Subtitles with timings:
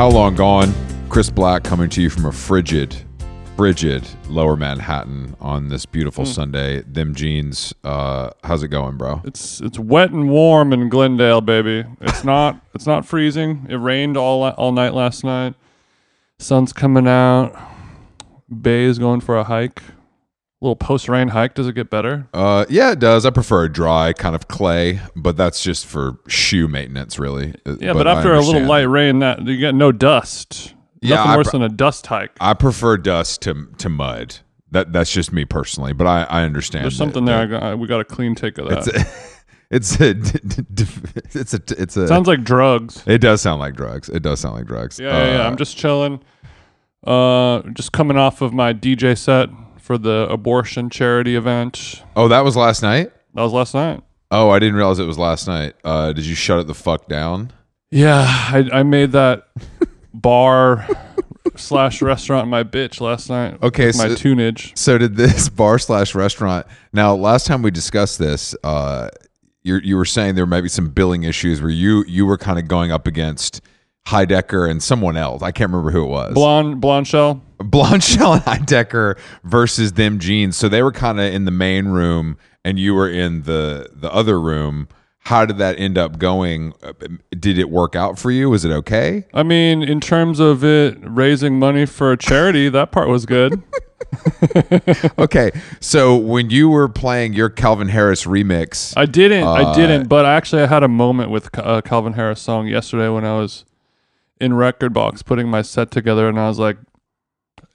[0.00, 0.72] How long gone?
[1.10, 2.96] Chris Black coming to you from a frigid,
[3.54, 6.80] frigid Lower Manhattan on this beautiful Sunday.
[6.80, 7.74] Them jeans.
[7.84, 9.20] Uh, how's it going, bro?
[9.26, 11.84] It's it's wet and warm in Glendale, baby.
[12.00, 13.66] It's not it's not freezing.
[13.68, 15.54] It rained all all night last night.
[16.38, 17.54] Sun's coming out.
[18.48, 19.82] Bay is going for a hike.
[20.60, 21.54] Little post rain hike.
[21.54, 22.28] Does it get better?
[22.34, 23.24] Uh, yeah, it does.
[23.26, 27.54] I prefer a dry kind of clay, but that's just for shoe maintenance, really.
[27.66, 30.74] Uh, Yeah, but, after a little light rain, that you get no dust.
[31.02, 32.32] Yeah, Nothing I worse pr- than a dust hike.
[32.40, 34.36] I prefer dust to to mud.
[34.70, 36.84] That that's just me personally, but I I understand.
[36.84, 37.38] There's that- something there.
[37.38, 39.06] I got, we got a clean take of that.
[39.72, 40.64] It's a, it's a
[41.38, 42.08] it's a it's a.
[42.08, 43.04] Sounds like drugs.
[43.06, 44.08] it does sound like drugs.
[44.08, 44.98] It does sound like drugs.
[44.98, 45.44] Yeah, yeah, yeah.
[45.44, 46.20] Uh, I'm just chilling.
[47.06, 49.48] Uh, just coming off of my DJ set
[49.90, 52.04] for the abortion charity event.
[52.14, 53.10] Oh, that was last night.
[53.34, 54.04] That was last night.
[54.30, 55.74] Oh, I didn't realize it was last night.
[55.82, 57.52] Uh, did you shut it the fuck down?
[57.90, 59.48] Yeah, I, I made that
[60.14, 60.86] bar
[61.56, 63.60] slash restaurant my bitch last night.
[63.64, 64.78] Okay, with my tunage.
[64.78, 66.68] So did this bar slash restaurant.
[66.92, 69.08] Now, last time we discussed this, uh,
[69.64, 72.60] you you were saying there might be some billing issues where you you were kind
[72.60, 73.60] of going up against
[74.10, 75.42] Heidecker and someone else.
[75.42, 76.34] I can't remember who it was.
[76.34, 77.40] Blonde, Blondshell.
[77.58, 80.56] Blonde Shell and Heidecker versus them jeans.
[80.56, 84.12] So they were kind of in the main room, and you were in the the
[84.12, 84.88] other room.
[85.24, 86.72] How did that end up going?
[86.82, 86.94] Uh,
[87.38, 88.48] Did it work out for you?
[88.48, 89.26] Was it okay?
[89.34, 93.62] I mean, in terms of it raising money for a charity, that part was good.
[95.18, 95.50] Okay,
[95.80, 99.44] so when you were playing your Calvin Harris remix, I didn't.
[99.44, 100.08] I Uh, didn't.
[100.08, 103.64] But actually, I had a moment with a Calvin Harris song yesterday when I was
[104.40, 106.78] in Rekordbox putting my set together, and I was like,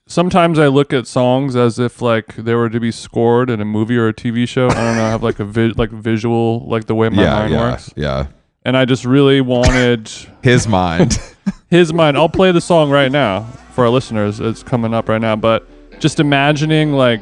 [0.08, 3.66] sometimes I look at songs as if like they were to be scored in a
[3.66, 4.68] movie or a TV show.
[4.68, 5.06] I don't know.
[5.06, 7.94] I have like a vi- like visual, like the way my yeah, mind yeah, works,
[7.96, 8.28] yeah.
[8.64, 10.09] and I just really wanted
[10.42, 11.20] His mind.
[11.70, 12.18] his mind.
[12.18, 13.44] I'll play the song right now
[13.74, 14.40] for our listeners.
[14.40, 15.68] It's coming up right now, but
[16.00, 17.22] just imagining like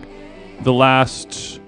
[0.63, 1.59] the last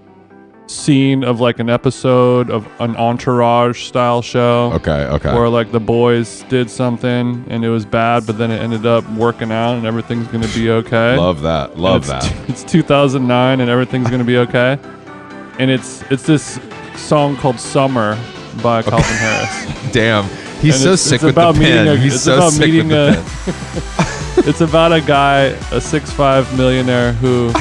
[0.67, 5.33] scene of like an episode of an entourage style show okay, okay.
[5.33, 9.07] where like the boys did something and it was bad but then it ended up
[9.11, 11.77] working out and everything's gonna be okay Love that.
[11.77, 12.49] Love it's, that.
[12.49, 14.79] it's 2009 and everything's gonna be okay
[15.59, 16.59] and it's it's this
[16.95, 18.17] song called summer
[18.63, 20.23] by calvin harris Damn.
[20.61, 21.87] He's And so it's- sick it's with the pen.
[21.87, 24.15] a- He's it's so about sick with meeting the a- pen.
[24.49, 27.51] it's about a guy, a six-five millionaire who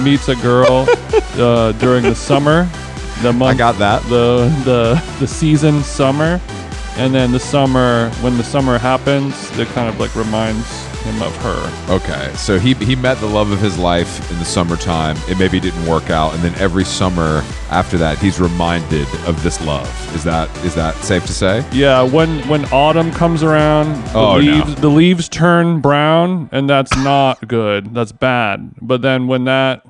[0.00, 0.86] meets a girl
[1.34, 2.68] uh, during the summer,
[3.22, 4.02] the month, I got that.
[4.04, 6.40] the the the season summer,
[6.96, 11.34] and then the summer when the summer happens, it kind of like reminds him of
[11.42, 11.92] her.
[11.94, 15.16] Okay, so he he met the love of his life in the summertime.
[15.28, 19.60] It maybe didn't work out, and then every summer after that, he's reminded of this
[19.64, 19.88] love.
[20.14, 21.64] Is that is that safe to say?
[21.72, 24.38] Yeah, when when autumn comes around, the Oh, no.
[24.38, 27.94] leaves the leaves turn brown, and that's not good.
[27.94, 28.72] That's bad.
[28.80, 29.82] But then when that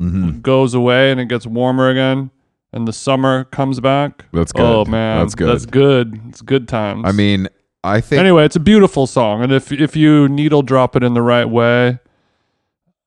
[0.00, 0.40] Mm-hmm.
[0.40, 2.32] goes away and it gets warmer again,
[2.72, 4.62] and the summer comes back, That's good.
[4.64, 5.48] Oh man, That's good.
[5.48, 6.20] That's good.
[6.28, 7.02] It's good times.
[7.06, 7.46] I mean,
[7.84, 11.14] I think anyway, it's a beautiful song, and if if you needle drop it in
[11.14, 11.98] the right way,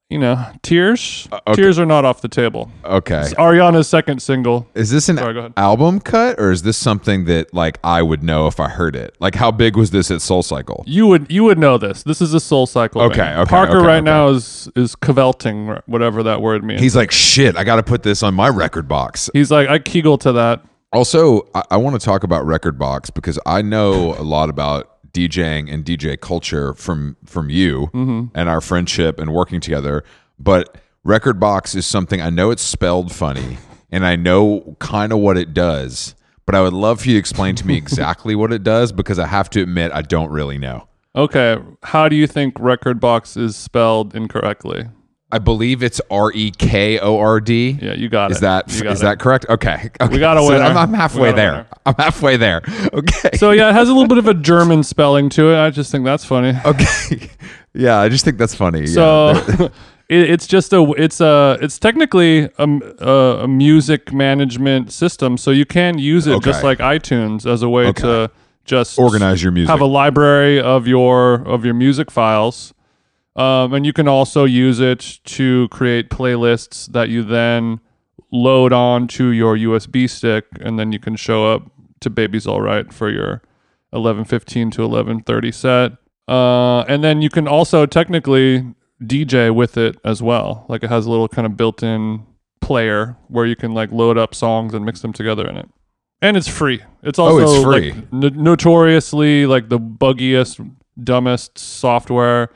[0.09, 1.55] you know, tears Uh, okay.
[1.61, 2.69] tears are not off the table.
[2.83, 3.21] okay.
[3.21, 4.67] It's Ariana's second single.
[4.75, 8.45] Is this an Sorry, album cut or is this something that like I would know
[8.47, 9.15] if I heard it?
[9.19, 10.83] Like how big was this at Soul Cycle?
[10.85, 12.03] You would you would know this.
[12.03, 13.01] This is a Soul Cycle.
[13.03, 13.39] Okay, band.
[13.39, 14.05] okay, Parker okay, right okay.
[14.05, 16.81] now is is cavelting, whatever that word means.
[16.81, 19.29] He's like, shit, I got to put this on my Rekordbox.
[19.33, 20.61] He's like I kegel to that.
[20.95, 25.71] Also, I, I want to talk about Rekordbox because I know a lot about DJing
[25.71, 28.37] and DJ culture from from you Mm-hmm.
[28.37, 30.03] and our friendship and working together.
[30.39, 33.57] But Rekordbox is something I know it's spelled funny
[33.91, 36.15] and I know kind of what it does.
[36.45, 39.19] But I would love for you to explain to me exactly what it does because
[39.19, 40.87] I have to admit I don't really know.
[41.15, 44.85] Okay, how do you think Rekordbox is spelled incorrectly?
[45.35, 47.77] I believe it's R E K O R D.
[47.81, 48.41] Yeah, you got Is it.
[48.41, 49.03] that You got is it.
[49.03, 49.45] that correct?
[49.49, 49.89] Okay.
[49.99, 50.17] okay.
[50.17, 50.55] got a So.
[50.61, 51.51] I'm, I'm halfway there.
[51.51, 51.67] winner.
[51.85, 52.61] I'm halfway there.
[52.93, 53.31] Okay.
[53.37, 55.57] So yeah, it has a little bit of a German spelling to it.
[55.59, 56.53] I just think that's funny.
[56.65, 57.29] Okay.
[57.73, 58.87] yeah, I just think that's funny.
[58.87, 59.67] So yeah.
[60.07, 65.37] it, it's just a it's a it's technically a music management system.
[65.37, 68.01] So you can use it just like iTunes as a way Okay.
[68.03, 68.31] to
[68.63, 69.69] just organize your music.
[69.69, 72.73] have a library of your of your music files.
[73.35, 77.81] Um, and you can also use it to create playlists that you then
[78.31, 81.63] load onto your USB stick, and then you can show up
[82.01, 83.41] to Baby's All Right for your
[83.93, 85.91] 11:15 to 11:30 set.
[86.27, 88.65] Uh, and then you can also technically
[89.03, 90.65] DJ with it as well.
[90.69, 92.23] Like it has a little kind of built-in
[92.61, 95.69] player where you can like load up songs and mix them together in it.
[96.21, 96.81] And it's free.
[97.03, 97.91] It's also Oh, it's free.
[97.91, 100.59] like no- notoriously like the buggiest
[101.03, 102.49] dumbest software.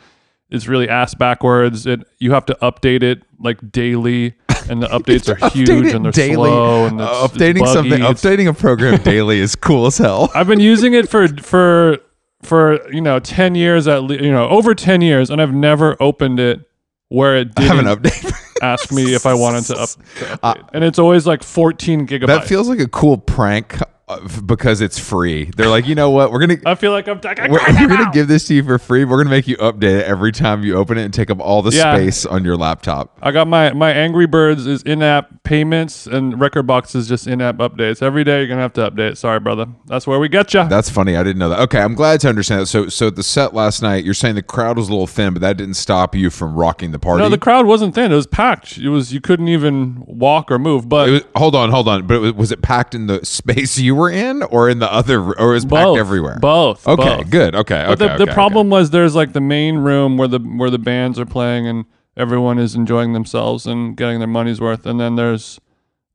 [0.50, 1.86] It's really ass backwards.
[1.86, 4.34] It you have to update it like daily,
[4.70, 6.50] and the updates are huge and they're daily.
[6.50, 7.72] slow and it's, Uh, updating buggy.
[7.74, 10.32] something, It's- updating a program daily is cool as hell.
[10.34, 11.98] I've been using it for for
[12.42, 15.96] for you know ten years at le- you know over ten years, and I've never
[16.02, 16.62] opened it
[17.10, 18.34] where it I have didn't an update.
[18.62, 20.70] ask me if I wanted to, up, to update.
[20.74, 22.28] and it's always like fourteen gigabytes.
[22.28, 25.52] that feels like a cool prank uh, Uh, because it's free.
[25.56, 26.32] They're like, you know what?
[26.32, 27.22] We're gonna I feel like I'm.
[27.24, 29.06] I we're, we're gonna give this to you for free.
[29.06, 31.62] We're gonna make you update it every time you open it and take up all
[31.62, 31.94] the Yeah.
[31.96, 33.20] space on your laptop.
[33.22, 38.02] I got my my Angry Birds is in-app payments and Rekordbox is just in-app updates.
[38.02, 39.16] Every day you're gonna have to update.
[39.16, 39.68] Sorry, brother.
[39.86, 40.68] That's where we get you.
[40.68, 41.16] That's funny.
[41.16, 41.60] I didn't know that.
[41.60, 42.66] Okay, I'm glad to understand that.
[42.66, 45.42] So, so the set last night, you're saying the crowd was a little thin, but
[45.44, 47.22] that didn't stop you from rocking the party.
[47.22, 48.12] No, the crowd wasn't thin.
[48.12, 48.80] It was packed.
[48.80, 50.90] It was you couldn't even walk or move.
[50.90, 52.08] But was, hold on, hold on.
[52.08, 54.92] But it was, was it packed in the space you were in, or in the
[54.92, 56.40] other, or it was packed everywhere?
[56.40, 56.88] Both.
[56.88, 57.30] Okay, both.
[57.30, 57.56] good.
[57.56, 58.14] Okay, But okay.
[58.14, 61.20] the, the okay, problem was there's like the main room where the where the bands
[61.20, 61.86] are playing and
[62.18, 65.60] everyone is enjoying themselves and getting their money's worth, and then there's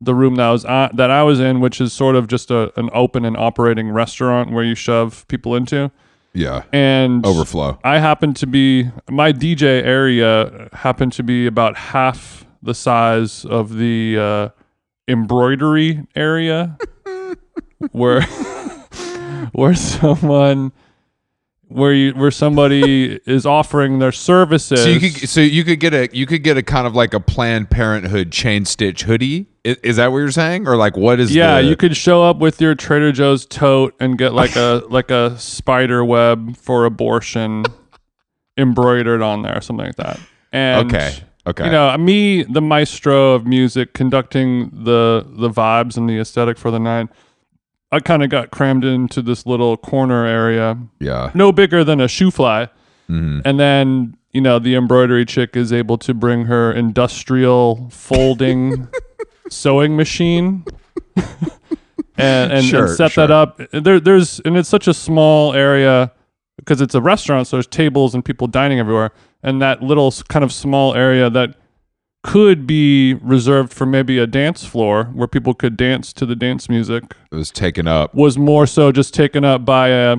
[0.01, 2.77] the room that was uh, that I was in, which is sort of just a,
[2.79, 5.89] an open and operating restaurant where you shove people into,
[6.33, 7.79] yeah, and overflow.
[7.83, 13.75] I happened to be my DJ area happened to be about half the size of
[13.77, 14.49] the uh,
[15.07, 16.77] embroidery area,
[17.91, 18.21] where
[19.53, 20.71] where someone
[21.67, 24.83] where you where somebody is offering their services.
[24.83, 27.13] So you could, so you could get a, you could get a kind of like
[27.13, 29.47] a Planned Parenthood chain stitch hoodie.
[29.63, 31.33] Is, is that what you're saying, or like what is?
[31.33, 34.83] yeah, the, you could show up with your Trader Joe's tote and get like a
[34.89, 37.65] like a spider web for abortion
[38.57, 40.19] embroidered on there, something like that.
[40.51, 41.65] And Okay, okay.
[41.65, 46.71] you know, me, the maestro of music, conducting the the vibes and the aesthetic for
[46.71, 47.09] the night.
[47.91, 51.31] I kind of got crammed into this little corner area, yeah.
[51.33, 52.69] no bigger than a shoe fly,
[53.09, 53.41] Mhm.
[53.45, 58.87] and then you know the embroidery chick is able to bring her industrial folding
[59.49, 60.65] sewing machine.
[62.17, 63.27] and and, Sure, and set sure.
[63.27, 63.59] that up.
[63.71, 66.11] There, there's and it's such a small area
[66.57, 69.11] because it's a restaurant, so there's tables and people dining everywhere,
[69.43, 71.55] and that little kind of small area that
[72.25, 76.67] could be reserved for maybe a dance floor where people could dance to the dance
[76.67, 78.15] music It was taken up.
[78.15, 80.17] was more so just taken up by a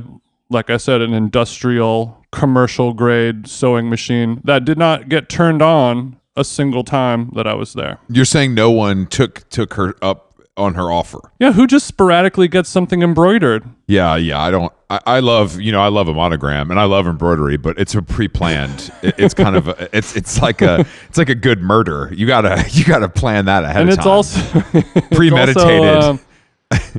[0.49, 6.20] like I said an industrial commercial grade sewing machine that did not get turned on
[6.37, 7.99] a single time that I was there.
[8.09, 10.25] You're saying no one took took her up
[10.56, 11.20] on her offer.
[11.38, 13.64] Yeah, who just sporadically gets something embroidered?
[13.87, 14.41] Yeah, yeah.
[14.41, 14.73] I don't.
[14.88, 17.94] I, I love you know I love a monogram and I love embroidery, but it's
[17.94, 18.91] a pre-planned.
[19.03, 22.11] it, it's kind of a, it's it's like a it's like a good murder.
[22.14, 24.12] You gotta you gotta plan that ahead and of it's time.
[24.12, 24.41] also
[24.75, 25.85] it's Premeditated.
[25.85, 26.20] also, um,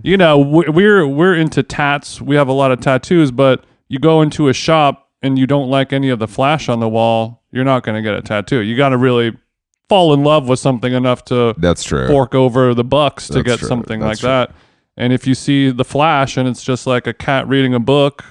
[0.03, 2.21] you know, we're we're into tats.
[2.21, 5.69] We have a lot of tattoos, but you go into a shop and you don't
[5.69, 8.60] like any of the flash on the wall, you're not going to get a tattoo.
[8.60, 9.36] You got to really
[9.89, 12.07] fall in love with something enough to That's true.
[12.07, 13.68] fork over the bucks to That's get true.
[13.68, 14.56] something That's like that.
[14.98, 18.24] And if you see the flash and it's just like a cat reading a book,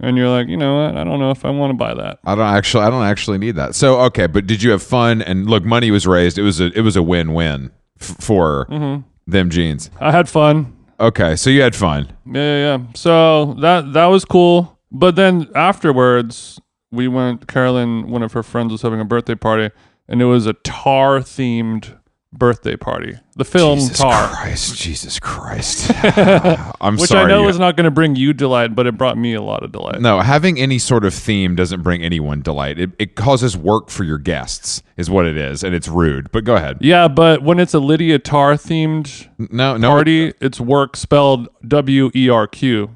[0.00, 2.18] and you're like, you know what, I don't know if I want to buy that.
[2.24, 3.74] I don't actually I don't actually need that.
[3.74, 5.22] So okay, but did you have fun?
[5.22, 6.38] And look, money was raised.
[6.38, 9.02] It was a it was a win win f- for Mm-hmm.
[9.30, 9.90] them jeans.
[10.00, 10.76] I had fun.
[10.98, 12.08] Okay, so you had fun.
[12.26, 12.86] Yeah, yeah, yeah.
[12.94, 14.76] So that that was cool.
[14.90, 17.46] But then afterwards, we went.
[17.48, 19.72] Carolyn, one of her friends, was having a birthday party,
[20.12, 21.98] and it was a Tar themed
[22.34, 23.14] birthday party.
[23.34, 25.90] The film Jesus Tar, Christ, Jesus Christ.
[26.80, 27.24] I'm which sorry.
[27.24, 29.62] I know is not going to bring you delight, but it brought me a lot
[29.62, 30.02] of delight.
[30.02, 32.78] No, having any sort of theme doesn't bring anyone delight.
[32.78, 36.30] It, it causes work for your guests, is what it is, and it's rude.
[36.30, 36.78] But go ahead.
[36.82, 39.88] Yeah, but when it's a Lydia Tar themed No, no.
[39.88, 42.90] party, it's work spelled W E R Q.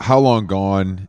[0.00, 1.08] How long gone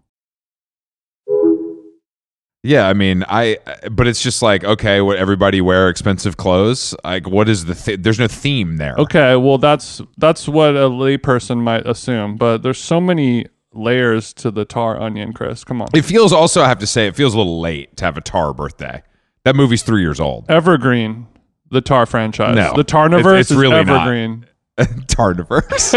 [2.63, 3.57] Yeah, I mean, I
[3.91, 6.93] but it's just like okay, what everybody wear expensive clothes.
[7.03, 7.73] Like, what is the?
[7.73, 8.93] Th- There's no theme there.
[8.99, 14.51] Okay, well that's that's what a layperson might assume, but there's so many layers to
[14.51, 15.63] the tar onion, Chris.
[15.63, 15.87] Come on.
[15.95, 18.21] It feels also, I have to say, it feels a little late to have a
[18.21, 19.01] Tar birthday.
[19.45, 20.45] That movie's three years old.
[20.49, 21.25] Evergreen,
[21.71, 22.55] the Tar franchise.
[22.55, 24.01] No, the Tarniverse it's- it's is really not.
[24.07, 24.45] evergreen.
[25.07, 25.93] Tarniverse.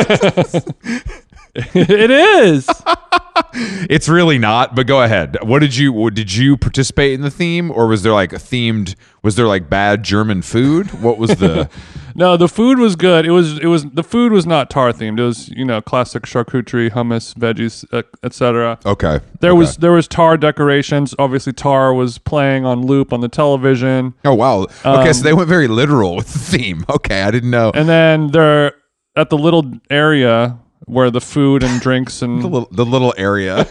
[1.54, 2.68] it is.
[3.54, 4.74] it's really not.
[4.74, 5.36] But go ahead.
[5.42, 5.92] What did you?
[5.92, 8.94] What, did you participate in the theme, or was there like a themed?
[9.22, 10.90] Was there like bad German food?
[11.02, 11.68] What was the?
[12.16, 13.26] No, the food was good.
[13.26, 15.18] It was it was the food was not tar themed.
[15.18, 17.84] It was you know classic charcuterie, hummus, veggies,
[18.22, 18.78] etc.
[18.86, 19.18] okay.
[19.40, 19.58] There okay.
[19.58, 21.14] was there was tar decorations.
[21.18, 24.66] Obviously, tar was playing on loop on the television, Oh wow.
[24.84, 26.84] Okay, so they went very literal with the theme.
[26.94, 27.68] Okay, I didn't know.
[27.68, 28.72] Um, and then they're
[29.16, 33.66] at the little area where the food and drinks the and little, the little area.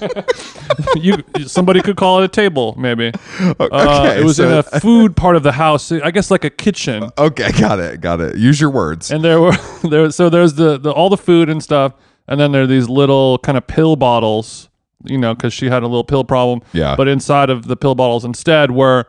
[0.95, 3.11] you somebody could call it a table maybe.
[3.39, 5.91] Uh, it was so- in a food part of the house.
[5.91, 7.09] I guess like a kitchen.
[7.17, 8.37] okay, got it, got it.
[8.37, 9.11] Use your words.
[9.11, 9.53] and there were
[9.83, 11.93] there so there's the, the all the food and stuff
[12.27, 14.69] and then there are these little kind of pill bottles
[15.05, 16.95] you know because she had a little pill problem Yeah.
[16.95, 19.05] but inside of the pill bottles instead were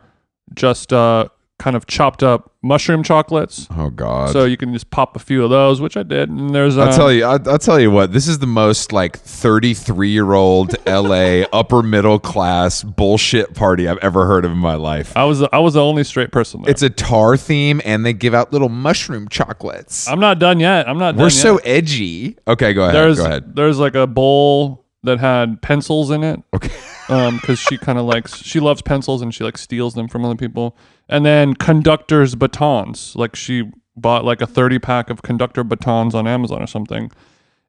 [0.53, 4.31] just uh kind of chopped up mushroom chocolates oh God.
[4.33, 6.81] so you can just pop a few of those which i did and there's uh,
[6.83, 7.23] I'll tell you.
[7.23, 8.11] I'll, I'll tell you what.
[8.11, 11.45] This is the most like thirty-three-year-old L.A.
[11.53, 15.15] upper middle class bullshit party I've ever heard of in my life.
[15.15, 16.71] i was i was the only straight person there.
[16.71, 20.07] It's a tar theme, and they give out little mushroom chocolates.
[20.07, 21.21] i'm not done yet i'm not done.
[21.23, 22.37] We're so edgy.
[22.47, 22.95] Okay, go ahead.
[22.95, 23.55] there's go ahead.
[23.55, 26.73] there's like a bowl that had pencils in it Okay.
[27.09, 30.25] Um because she kind of likes she loves pencils and she like steals them from
[30.25, 30.77] other people.
[31.07, 36.27] And then conductors batons like she bought like a 30 pack of conductor batons on
[36.27, 37.11] amazon or something.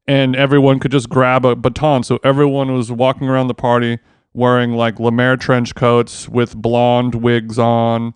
[0.09, 2.03] And everyone could just grab a baton.
[2.05, 3.99] So everyone was walking around the party
[4.33, 8.13] wearing like lemaire trench coats with blonde wigs on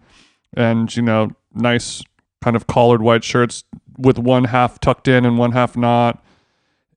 [0.54, 2.02] and you know nice
[2.42, 3.64] kind of collared white shirts
[3.98, 6.22] with one half tucked in and one half not.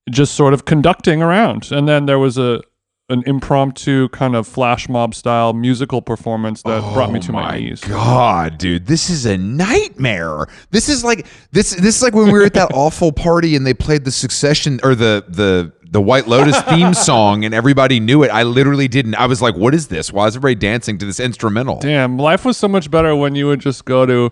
[0.09, 1.71] Just sort of conducting around.
[1.71, 2.61] And then there was a
[3.09, 7.51] an impromptu kind of flash mob style musical performance that brought me to my, Oh
[7.51, 7.83] my knees.
[7.83, 10.47] God, dude, this is a nightmare.
[10.71, 11.71] This is like this.
[11.71, 14.79] This is like when we were at that awful party and they played the Succession
[14.83, 18.29] or the the the White Lotus theme song and everybody knew it.
[18.29, 19.15] I literally didn't.
[19.15, 20.11] I was like, "What is this?
[20.13, 23.47] Why is everybody dancing to this instrumental?" Damn, life was so much better when you
[23.47, 24.31] would just go to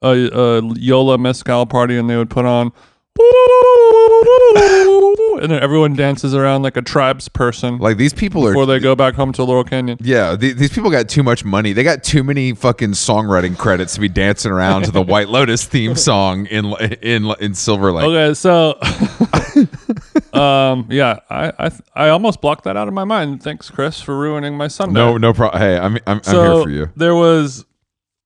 [0.00, 2.72] a, a Yola Mezcal party and they would put on
[5.38, 8.50] and then everyone dances around like a tribes person Like these people are.
[8.50, 9.98] before they go back home to Laurel Canyon.
[10.00, 11.72] yeah, the, these people got too much money.
[11.72, 15.64] They got too many fucking songwriting credits to be dancing around to the White Lotus
[15.64, 16.72] theme song in
[17.02, 18.04] in in Silver Lake.
[18.06, 18.78] Okay, so
[20.32, 23.42] um yeah, I I I almost blocked that out of my mind.
[23.42, 24.94] Thanks, Chris, for ruining my Sunday.
[24.94, 25.60] No, no problem.
[25.60, 26.90] Hey, I'm I'm, I'm here for you.
[26.96, 27.64] There was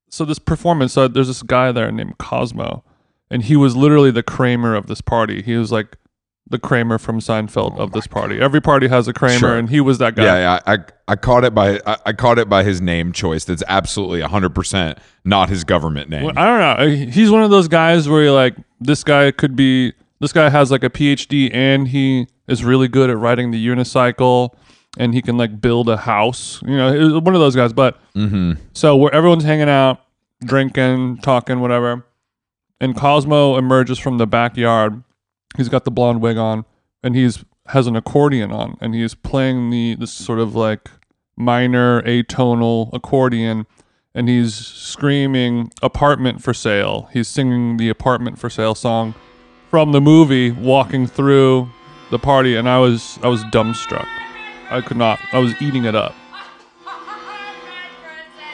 [0.09, 0.93] so this performance.
[0.93, 2.85] So there's this guy there named Cosmo,
[3.31, 5.43] and he was literally the Kramer of this party.
[5.43, 5.97] He was like
[6.49, 8.41] the Kramer from Seinfeld oh of this party.
[8.41, 9.57] Every party has a Kramer, Sure.
[9.57, 10.25] and he was that guy.
[10.25, 10.61] Yeah, yeah.
[10.67, 13.45] I I caught it by I, I caught it by his name choice.
[13.45, 16.31] That's absolutely hundred percent not his government name.
[16.37, 17.07] I don't know.
[17.11, 19.93] He's one of those guys where you're like, this guy could be.
[20.21, 24.55] This guy has like a PhD, and he is really good at riding the unicycle,
[24.99, 26.63] and he can like build a house.
[26.63, 27.73] You know, one of those guys.
[27.73, 28.53] But mm-hmm.
[28.73, 30.01] so where everyone's hanging out,
[30.41, 32.07] drinking, talking, whatever,
[32.81, 35.03] and Cosmo emerges from the backyard.
[35.57, 36.65] He's got the blonde wig on,
[37.03, 40.91] and he's has an accordion on, and he's playing the this sort of like
[41.37, 43.67] minor atonal accordion,
[44.15, 49.15] and he's screaming "apartment for sale." He's singing the "apartment for sale" song
[49.71, 51.69] from the movie, walking through
[52.11, 54.07] the party, and I was I was dumbstruck.
[54.71, 55.19] I could not.
[55.33, 56.15] I was eating it up.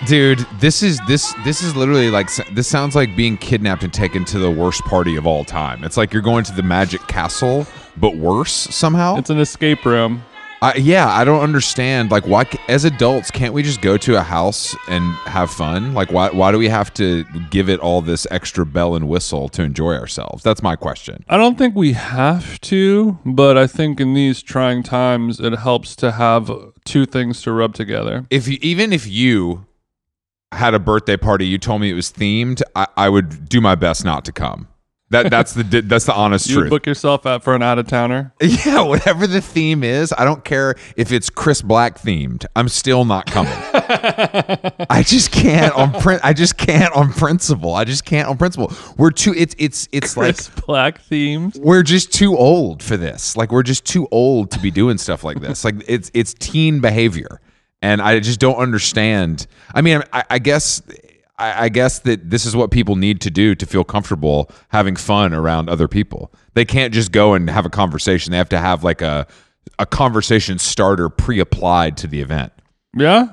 [0.06, 4.24] Dude, this is this this is literally like this sounds like being kidnapped and taken
[4.26, 5.84] to the worst party of all time.
[5.84, 7.66] It's like you're going to the Magic Castle,
[7.96, 9.16] but worse somehow.
[9.16, 10.24] It's an escape room.
[10.60, 12.12] I, yeah, I don't understand.
[12.12, 15.92] Like, why, as adults, can't we just go to a house and have fun?
[15.92, 19.48] Like, why, why do we have to give it all this extra bell and whistle
[19.50, 20.44] to enjoy ourselves?
[20.44, 21.24] That's my question.
[21.28, 25.96] I don't think we have to, but I think in these trying times, it helps
[25.96, 26.48] to have
[26.84, 28.24] two things to rub together.
[28.30, 29.66] If you, even if you
[30.52, 33.74] had a birthday party, you told me it was themed, I, I would do my
[33.74, 34.68] best not to come.
[35.10, 36.70] That that's the that's the honest You truth.
[36.70, 38.32] book yourself out for an out of towner.
[38.40, 42.46] Yeah, whatever the theme is, I don't care if it's Chris Black themed.
[42.56, 43.52] I'm still not coming.
[44.88, 46.22] I just can't on print.
[46.24, 47.74] I just can't on principle.
[47.74, 48.72] I just can't on principle.
[48.96, 49.34] We're too.
[49.36, 51.58] It's it's it's Chris Black themed.
[51.60, 53.36] we're just too old for this.
[53.36, 55.62] Like we're just too old to be doing stuff like this.
[55.62, 57.38] Like it's it's teen behavior,
[57.82, 59.46] and I just don't understand.
[59.74, 60.80] I mean, I, I guess.
[61.38, 64.96] I I guess that this is what people need to do to feel comfortable having
[64.96, 66.30] fun around other people.
[66.54, 68.30] They can't just go and have a conversation.
[68.30, 69.26] They have to have like a
[69.78, 72.52] a conversation starter pre-applied to the event.
[72.94, 73.28] Yeah,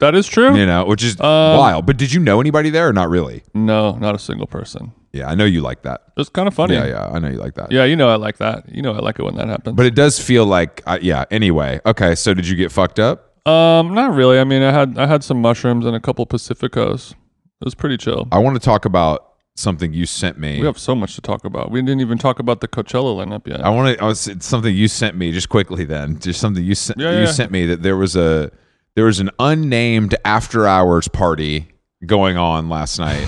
[0.00, 0.54] that is true.
[0.54, 1.86] You know, which is Um, wild.
[1.86, 3.42] But did you know anybody there or not really?
[3.54, 4.92] No, not a single person.
[5.12, 6.02] Yeah, I know you like that.
[6.18, 6.74] It's kind of funny.
[6.74, 7.72] Yeah, yeah, I know you like that.
[7.72, 8.68] Yeah, you know I like that.
[8.68, 9.74] You know I like it when that happens.
[9.76, 11.24] But it does feel like, uh, yeah.
[11.30, 12.14] Anyway, okay.
[12.14, 13.29] So did you get fucked up?
[13.46, 14.38] Um, not really.
[14.38, 17.12] I mean, I had I had some mushrooms and a couple Pacificos.
[17.12, 18.28] It was pretty chill.
[18.32, 20.60] I want to talk about something you sent me.
[20.60, 21.70] We have so much to talk about.
[21.70, 23.64] We didn't even talk about the Coachella lineup yet.
[23.64, 24.02] I want to.
[24.02, 25.84] I was it's something you sent me just quickly.
[25.84, 26.98] Then just something you sent.
[26.98, 27.32] Yeah, you yeah.
[27.32, 28.50] sent me that there was a
[28.94, 31.68] there was an unnamed after hours party
[32.04, 33.26] going on last night,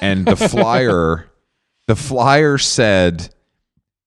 [0.00, 1.30] and the flyer
[1.86, 3.34] the flyer said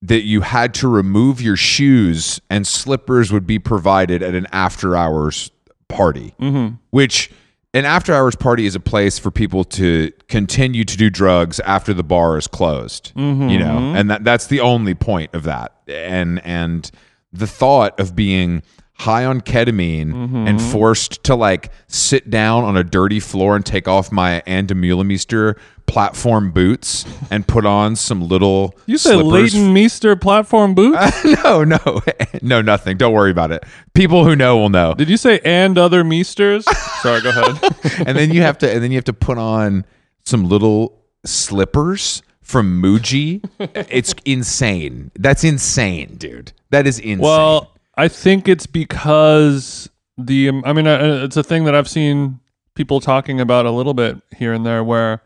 [0.01, 4.95] that you had to remove your shoes and slippers would be provided at an after
[4.95, 5.51] hours
[5.87, 6.75] party, mm-hmm.
[6.89, 7.29] which
[7.73, 11.93] an after hours party is a place for people to continue to do drugs after
[11.93, 13.13] the bar is closed
[13.49, 13.93] you know?
[13.95, 15.75] And that that's the only point of that.
[15.87, 16.89] And and
[17.31, 18.63] the thought of being
[19.01, 20.47] high on ketamine mm-hmm.
[20.47, 24.67] and forced to like sit down on a dirty floor and take off my Ann
[24.67, 30.95] Demeulemeester platform boots and put on some little You said slippers Leighton Meester platform boot?
[31.43, 31.79] no, no,
[32.43, 32.97] no, nothing.
[32.97, 33.63] Don't worry about it.
[33.95, 34.93] People who know will know.
[34.93, 36.63] Did you say and other Meesters?
[37.01, 38.07] Sorry, go ahead.
[38.07, 39.83] and then you have to, and then you have to put on
[40.25, 43.43] some little slippers from Muji.
[43.89, 45.09] It's insane.
[45.15, 46.53] That's insane, dude.
[46.69, 47.17] That is insane.
[47.17, 49.87] Well, I think it's because
[50.17, 52.39] the um, I mean uh, it's a thing that I've seen
[52.73, 55.21] people talking about a little bit here and there where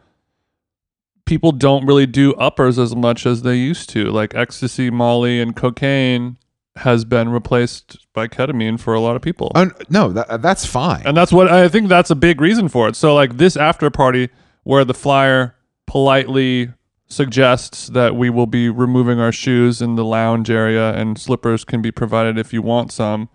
[1.25, 4.11] people don't really do uppers as much as they used to.
[4.11, 6.35] Like ecstasy, molly and cocaine
[6.75, 9.53] has been replaced by ketamine for a lot of people.
[9.55, 11.01] Uh, no, that, that's fine.
[11.05, 12.97] And that's what I think that's a big reason for it.
[12.97, 14.27] So like this after party
[14.63, 15.55] where the flyer
[15.87, 16.73] politely
[17.07, 21.81] suggests that we will be removing our shoes in the lounge area and slippers can
[21.81, 23.29] be provided if you want some.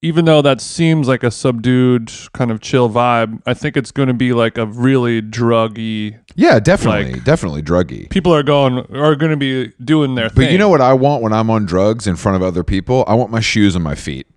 [0.00, 4.06] Even though that seems like a subdued kind of chill vibe, I think it's going
[4.06, 6.16] to be like a really druggy.
[6.36, 8.08] yeah, definitely, like- definitely druggy.
[8.08, 10.44] People are going are going to be doing their thing.
[10.46, 13.04] But you know what I want when I'm on drugs in front of other people?
[13.08, 14.28] I want my shoes on my feet.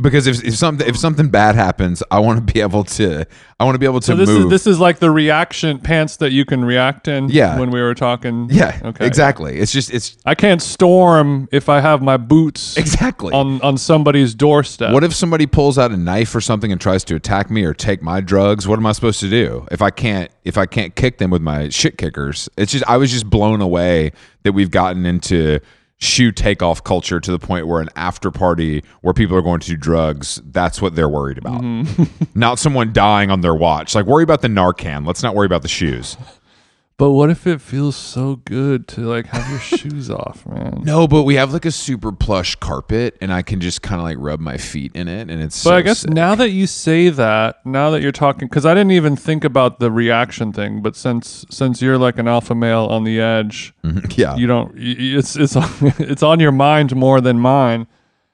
[0.00, 3.24] Because if, if something if something bad happens, I want to be able to
[3.58, 4.44] I want to be able to So this move.
[4.44, 7.28] is this is like the reaction pants that you can react in.
[7.28, 7.58] Yeah.
[7.58, 8.48] When we were talking.
[8.50, 9.06] yeah, Okay.
[9.06, 9.58] exactly.
[9.58, 13.32] It's just it's I can't storm if I have my boots exactly.
[13.32, 14.92] on on somebody's doorstep.
[14.92, 17.74] What if somebody pulls out a knife or something and tries to attack me or
[17.74, 18.68] take my drugs?
[18.68, 21.42] What am I supposed to do if I can't if I can't kick them with
[21.42, 22.48] my shit kickers?
[22.56, 25.60] It's just I was just blown away that we've gotten into
[25.98, 29.68] shoe takeoff culture to the point where an after party where people are going to
[29.68, 31.62] do drugs, that's what they're worried about.
[31.62, 32.24] Mm-hmm.
[32.38, 33.94] not someone dying on their watch.
[33.94, 35.06] Like worry about the Narcan.
[35.06, 36.16] Let's not worry about the shoes.
[36.98, 40.80] But what if it feels so good to like have your shoes off, man?
[40.82, 44.04] No, but we have like a super plush carpet, and I can just kind of
[44.04, 45.62] like rub my feet in it, and it's.
[45.62, 46.10] But so I guess sick.
[46.10, 49.78] now that you say that, now that you're talking, because I didn't even think about
[49.78, 50.80] the reaction thing.
[50.80, 54.06] But since since you're like an alpha male on the edge, mm-hmm.
[54.20, 54.72] yeah, you don't.
[54.76, 57.88] It's it's on, it's on your mind more than mine,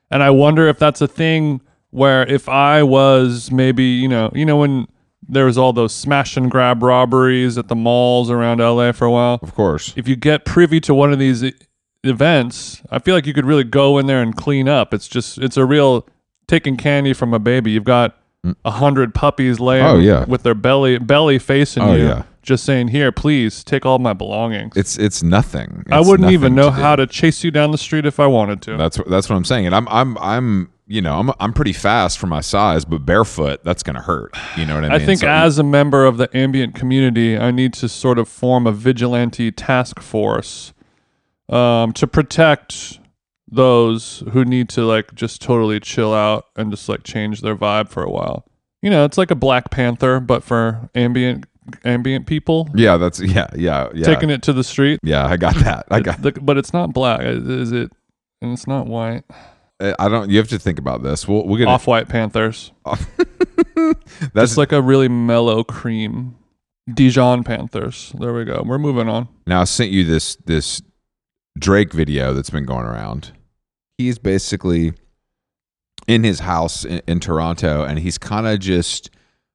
[0.08, 4.46] and I wonder if that's a thing where if I was maybe you know you
[4.46, 4.86] know when
[5.28, 9.10] there was all those smash and grab robberies at the malls around LA for a
[9.10, 9.38] while.
[9.42, 9.92] of course.
[9.96, 11.52] If you get privy to one of these e-
[12.04, 14.92] events, I feel like you could really go in there and clean up.
[14.92, 16.06] It's just it's a real
[16.48, 17.70] taking candy from a baby.
[17.70, 18.16] You've got
[18.64, 19.92] a hundred puppies laying Mm.
[19.94, 20.24] Oh, yeah.
[20.24, 22.22] with their belly belly facing Oh, you, yeah.
[22.42, 25.84] just saying, "Here, please take all my belongings." It's it's nothing.
[25.92, 26.82] I It's wouldn't even nothing know do.
[26.82, 28.76] how to chase you down the street if I wanted to.
[28.76, 31.72] That's what that's what I'm saying, and I'm I'm I'm you know I'm I'm pretty
[31.72, 34.36] fast for my size, but barefoot that's gonna hurt.
[34.56, 35.00] You know what I mean?
[35.02, 38.28] I think So- as a member of the ambient community, I need to sort of
[38.28, 40.72] form a vigilante task force
[41.48, 42.98] um, to protect
[43.50, 47.88] those who need to like just totally chill out and just like change their vibe
[47.88, 48.46] for a while.
[48.80, 51.46] You know, it's like a Black Panther, but for ambient
[51.84, 54.98] ambient people yeah, that's yeah yeah yeah taking it to the street.
[55.04, 55.24] yeah.
[55.26, 55.86] I got that.
[55.90, 56.20] I got.
[56.22, 57.92] The- but it's not black, is it?
[58.40, 59.22] And it's not white.
[59.82, 60.30] Uh, I don't.
[60.30, 61.26] You have to think about this.
[61.26, 62.72] We'll we'll get Off white Panthers.
[62.84, 63.98] that's
[64.34, 66.36] It's like a really mellow cream.
[66.92, 68.12] Dijon Panthers.
[68.18, 68.62] There we go.
[68.66, 69.28] We're moving on.
[69.46, 70.82] Now I sent you this this
[71.58, 73.32] Drake video that's been going around.
[73.98, 74.94] He's basically
[76.08, 79.10] in his house in, in Toronto, and he's kind of just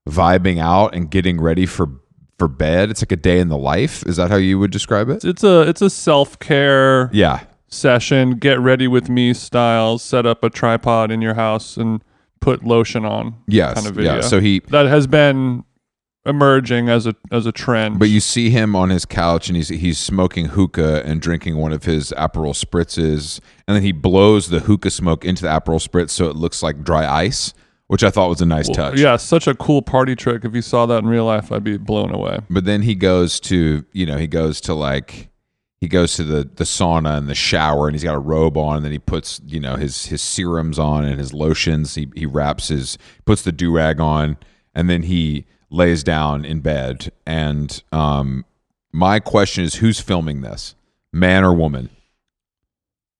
[0.07, 1.89] vibing out and getting ready for
[2.37, 2.89] for bed.
[2.89, 4.03] It's like a day in the life.
[4.05, 5.25] Is that how you would describe it?
[5.25, 8.31] It's a it's a self care Yeah, session.
[8.31, 9.97] Get ready with me style.
[9.97, 12.03] Set up a tripod in your house and
[12.39, 13.35] put lotion on.
[13.47, 14.15] yes, Kind of video.
[14.15, 14.21] yeah.
[14.21, 15.63] So he, That has been
[16.25, 17.97] emerging as a as a trend.
[17.99, 21.71] but you see him on his couch, and he's he's smoking hookah and drinking one
[21.71, 26.09] of his Aperol spritzes, and then he blows the hookah smoke into the Aperol spritz,
[26.11, 27.53] so it looks like dry ice,
[27.87, 28.99] which I thought was a nice touch.
[28.99, 30.43] yeah, such a cool party trick.
[30.43, 32.39] If you saw that in real life, I'd be blown away.
[32.49, 35.29] but then he goes to you know he goes to like
[35.79, 38.77] he goes to the the sauna and the shower and he's got a robe on
[38.77, 41.95] and then he puts you know his his serums on and his lotions.
[41.95, 44.37] He he wraps his puts the do rag on
[44.73, 47.11] and then he lays down in bed.
[47.25, 48.45] And um
[48.91, 50.75] my question is who's filming this
[51.13, 51.89] man or woman?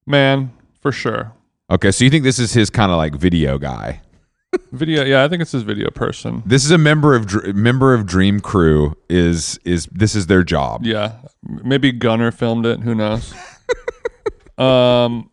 [0.06, 1.34] Man, for sure.
[1.70, 4.02] okay so you think this is his kind of like video guy
[4.72, 5.04] Video.
[5.04, 6.42] Yeah, I think it's his video person.
[6.46, 10.44] this is a member of Dr- member of dream crew is is this is their
[10.44, 12.80] job Yeah, maybe Gunner filmed it.
[12.82, 13.34] Who knows?
[14.58, 15.30] um,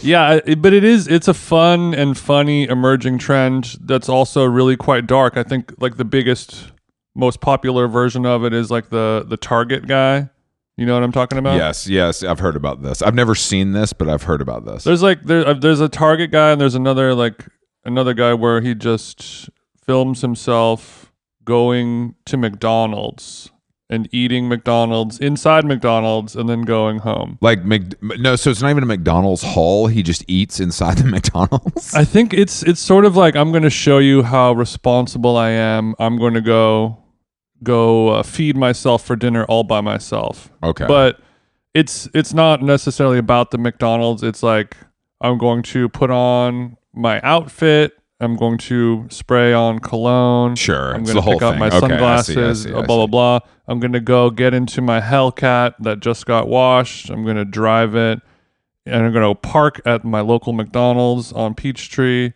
[0.00, 1.08] yeah, it, but it is.
[1.08, 5.36] It's a fun and funny emerging trend that's also really quite dark.
[5.36, 6.70] I think like the biggest,
[7.16, 10.30] most popular version of it is like the the Target guy.
[10.76, 11.56] You know what I'm talking about?
[11.56, 13.02] Yes, yes, I've heard about this.
[13.02, 14.84] I've never seen this, but I've heard about this.
[14.84, 17.44] There's like there, uh, there's a Target guy and there's another like
[17.84, 19.50] another guy where he just
[19.84, 21.12] films himself
[21.44, 23.50] going to McDonald's
[23.88, 27.38] and eating McDonald's inside McDonald's and then going home.
[27.40, 29.88] Like Mc, no, so it's not even a McDonald's hall.
[29.88, 31.92] He just eats inside the McDonald's.
[31.94, 35.50] I think it's it's sort of like I'm going to show you how responsible I
[35.50, 35.96] am.
[35.98, 37.02] I'm going to go
[37.62, 40.50] go uh, feed myself for dinner all by myself.
[40.62, 41.20] Okay, But
[41.74, 44.22] it's it's not necessarily about the McDonald's.
[44.22, 44.76] It's like
[45.20, 47.96] I'm going to put on my outfit.
[48.22, 50.54] I'm going to spray on cologne.
[50.54, 52.62] sure, I'm going to pick up my Okay, I see, I sunglasses.
[52.64, 53.40] see, uh, I blah blah blah.
[53.66, 57.08] I'm going to go get into my Hellcat that just got washed.
[57.08, 58.20] I'm going to drive it,
[58.84, 62.32] and I'm going to park at my local McDonald's on Peachtree,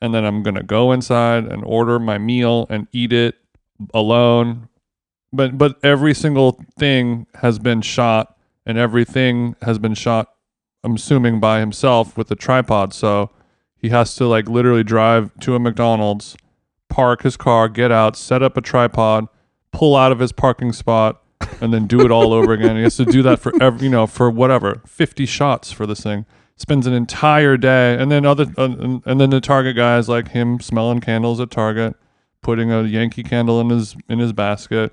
[0.00, 3.36] and then I'm going to go inside and order my meal and eat it
[3.94, 4.68] alone.
[5.32, 10.34] But but every single thing has been shot, and everything has been shot.
[10.82, 13.30] I'm assuming by himself with a tripod, so
[13.78, 16.36] he has to like literally drive to a McDonald's,
[16.88, 19.26] park his car, get out, set up a tripod,
[19.72, 21.22] pull out of his parking spot,
[21.60, 22.76] and then do it all over again.
[22.76, 26.00] He has to do that for every, you know, for whatever, 50 shots for this
[26.00, 26.26] thing.
[26.56, 30.28] Spends an entire day, and then other, uh, and, and then the Target guys like
[30.28, 31.94] him smelling candles at Target,
[32.42, 34.92] putting a Yankee candle in his in his basket,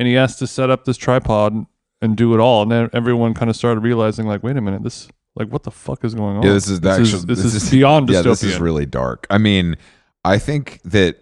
[0.00, 1.66] and he has to set up this tripod
[2.02, 2.62] and do it all.
[2.62, 5.70] And then everyone kind of started realizing, like, wait a minute, this, like, what the
[5.70, 6.42] fuck is going on?
[6.42, 7.30] Yeah, this is the this actual.
[7.30, 8.12] Is, this, is, beyond dystopian.
[8.14, 9.26] Yeah, this is really dark.
[9.30, 9.76] I mean,
[10.24, 11.18] I think that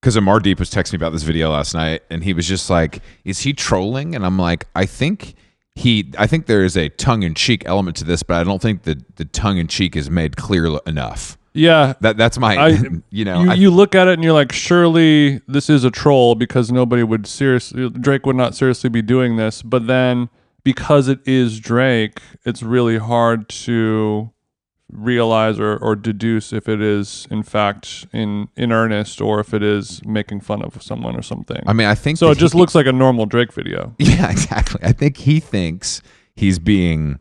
[0.00, 2.70] because Amar Deep was texting me about this video last night, and he was just
[2.70, 5.34] like, "Is he trolling?" And I'm like, "I think."
[5.74, 8.60] He, I think there is a tongue in cheek element to this, but I don't
[8.60, 11.38] think that the tongue in cheek is made clear enough.
[11.54, 11.94] Yeah.
[12.00, 12.78] That that's my I-
[13.10, 15.90] you know you, I- you look at it and you're like, surely this is a
[15.90, 19.62] troll because nobody would seriously, Drake would not seriously be doing this.
[19.62, 20.28] But then
[20.64, 24.30] because it is Drake, it's really hard to
[24.90, 29.62] realize or, or deduce if it is in fact in in earnest or if it
[29.62, 31.62] is making fun of someone or something.
[31.66, 33.94] I mean I think so it just he- looks like a normal Drake video.
[33.98, 34.80] Yeah, exactly.
[34.84, 36.02] I think he thinks
[36.36, 37.18] he's being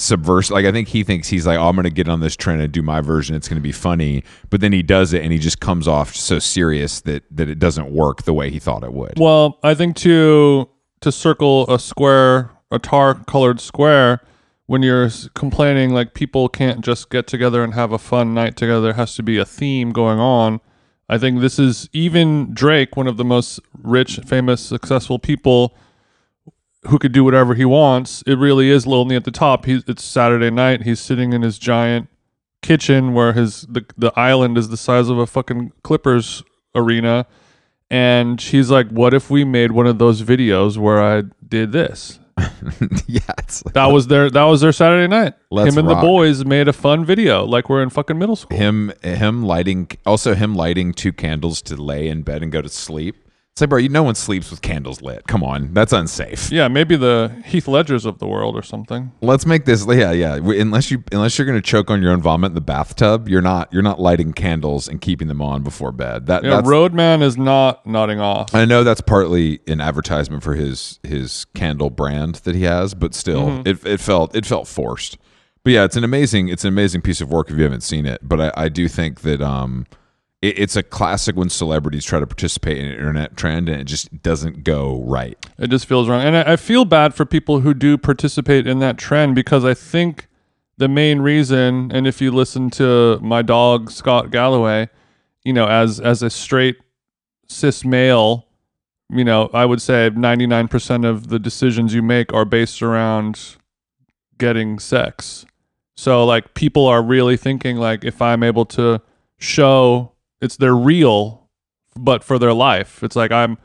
[0.00, 0.54] subversive.
[0.54, 2.60] Like I think he thinks he's like, oh, I'm going to get on this trend
[2.60, 3.36] and do my version.
[3.36, 6.16] It's going to be funny, but then he does it and he just comes off
[6.16, 9.14] so serious that that it doesn't work the way he thought it would.
[9.18, 10.68] Well, I think to
[11.02, 14.20] to circle a square, a tar colored square,
[14.66, 18.80] when you're complaining like people can't just get together and have a fun night together,
[18.80, 20.60] there has to be a theme going on.
[21.08, 25.76] I think this is even Drake, one of the most rich, famous, successful people
[26.86, 28.22] who could do whatever he wants.
[28.26, 29.66] It really is lonely at the top.
[29.66, 30.82] He's it's Saturday night.
[30.82, 32.08] He's sitting in his giant
[32.62, 36.42] kitchen where his the the island is the size of a fucking Clippers
[36.74, 37.26] arena
[37.92, 42.18] and she's like, "What if we made one of those videos where I did this?"
[43.06, 45.34] yeah, it's like That was their that was their Saturday night.
[45.50, 46.00] Him and rock.
[46.00, 48.56] the boys made a fun video, like we're in fucking middle school.
[48.56, 52.68] him him lighting also him lighting two candles to lay in bed and go to
[52.68, 53.16] sleep.
[53.54, 55.26] It's like, bro, you no one sleeps with candles lit.
[55.26, 56.50] Come on, that's unsafe.
[56.50, 59.12] Yeah, maybe the Heath Ledgers of the world or something.
[59.20, 59.84] Let's make this.
[59.86, 60.36] Yeah, yeah.
[60.36, 63.70] Unless you unless you're gonna choke on your own vomit in the bathtub, you're not
[63.70, 66.28] you're not lighting candles and keeping them on before bed.
[66.28, 68.54] That Yeah, Roadman is not nodding off.
[68.54, 73.12] I know that's partly an advertisement for his his candle brand that he has, but
[73.14, 73.68] still, Mm-hmm.
[73.68, 75.18] it it felt it felt forced.
[75.62, 78.06] But yeah, it's an amazing it's an amazing piece of work if you haven't seen
[78.06, 78.20] it.
[78.26, 79.86] But I, I do think that um,
[80.42, 83.84] it, it's a classic when celebrities try to participate in an internet trend and it
[83.84, 85.38] just doesn't go right.
[85.58, 86.22] It just feels wrong.
[86.22, 89.72] And I, I feel bad for people who do participate in that trend because I
[89.72, 90.28] think
[90.76, 94.88] the main reason, and if you listen to my dog Scott Galloway,
[95.44, 96.76] you know, as as a straight
[97.46, 98.46] cis male,
[99.10, 103.56] you know, I would say 99% of the decisions you make are based around
[104.38, 105.44] getting sex.
[105.96, 109.02] So like people are really thinking like if I'm able to
[109.38, 110.11] show
[110.42, 111.48] it's their real
[111.96, 113.02] but for their life.
[113.02, 113.56] It's like I'm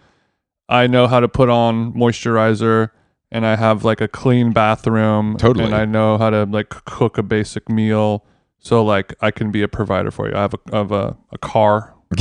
[0.69, 2.91] I know how to put on moisturizer
[3.31, 5.35] and I have like a clean bathroom.
[5.37, 5.65] Totally.
[5.65, 8.25] And I know how to like cook a basic meal.
[8.59, 10.35] So like I can be a provider for you.
[10.35, 11.93] I have a, I have a, a car.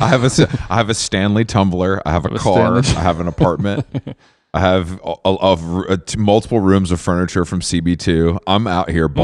[0.00, 2.00] I have a I have a Stanley tumbler.
[2.06, 2.82] I have a a car.
[2.82, 3.86] Stanley- I have an apartment.
[4.54, 8.38] I have a, a, a- a- t- multiple rooms of furniture from CB2.
[8.46, 9.14] I'm out here Mm-hmm.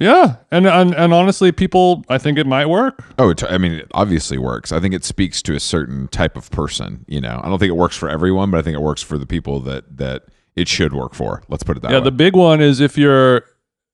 [0.00, 0.36] Yeah.
[0.50, 3.04] And, and and honestly people I think it might work.
[3.18, 4.72] Oh, it, I mean, it obviously works.
[4.72, 7.04] I think it speaks to a certain type of person.
[7.08, 9.18] You know, I don't think it works for everyone, but I think it works for
[9.18, 10.24] the people that that
[10.56, 11.42] it should work for.
[11.48, 12.00] Let's put it that Yeah, way.
[12.00, 13.44] Yeah, the big one is if you're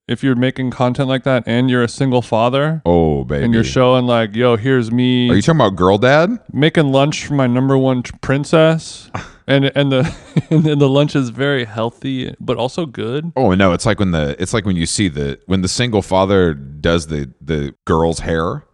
[0.07, 3.43] if you're making content like that and you're a single father oh, baby.
[3.45, 6.39] and you're showing like, yo, here's me Are you talking about girl dad?
[6.53, 9.11] making lunch for my number one princess,
[9.47, 10.15] and and the
[10.51, 13.33] and the lunch is very healthy but also good.
[13.37, 16.03] Oh no, it's like when the it's like when you see the when the single
[16.03, 18.65] father does the the girl's hair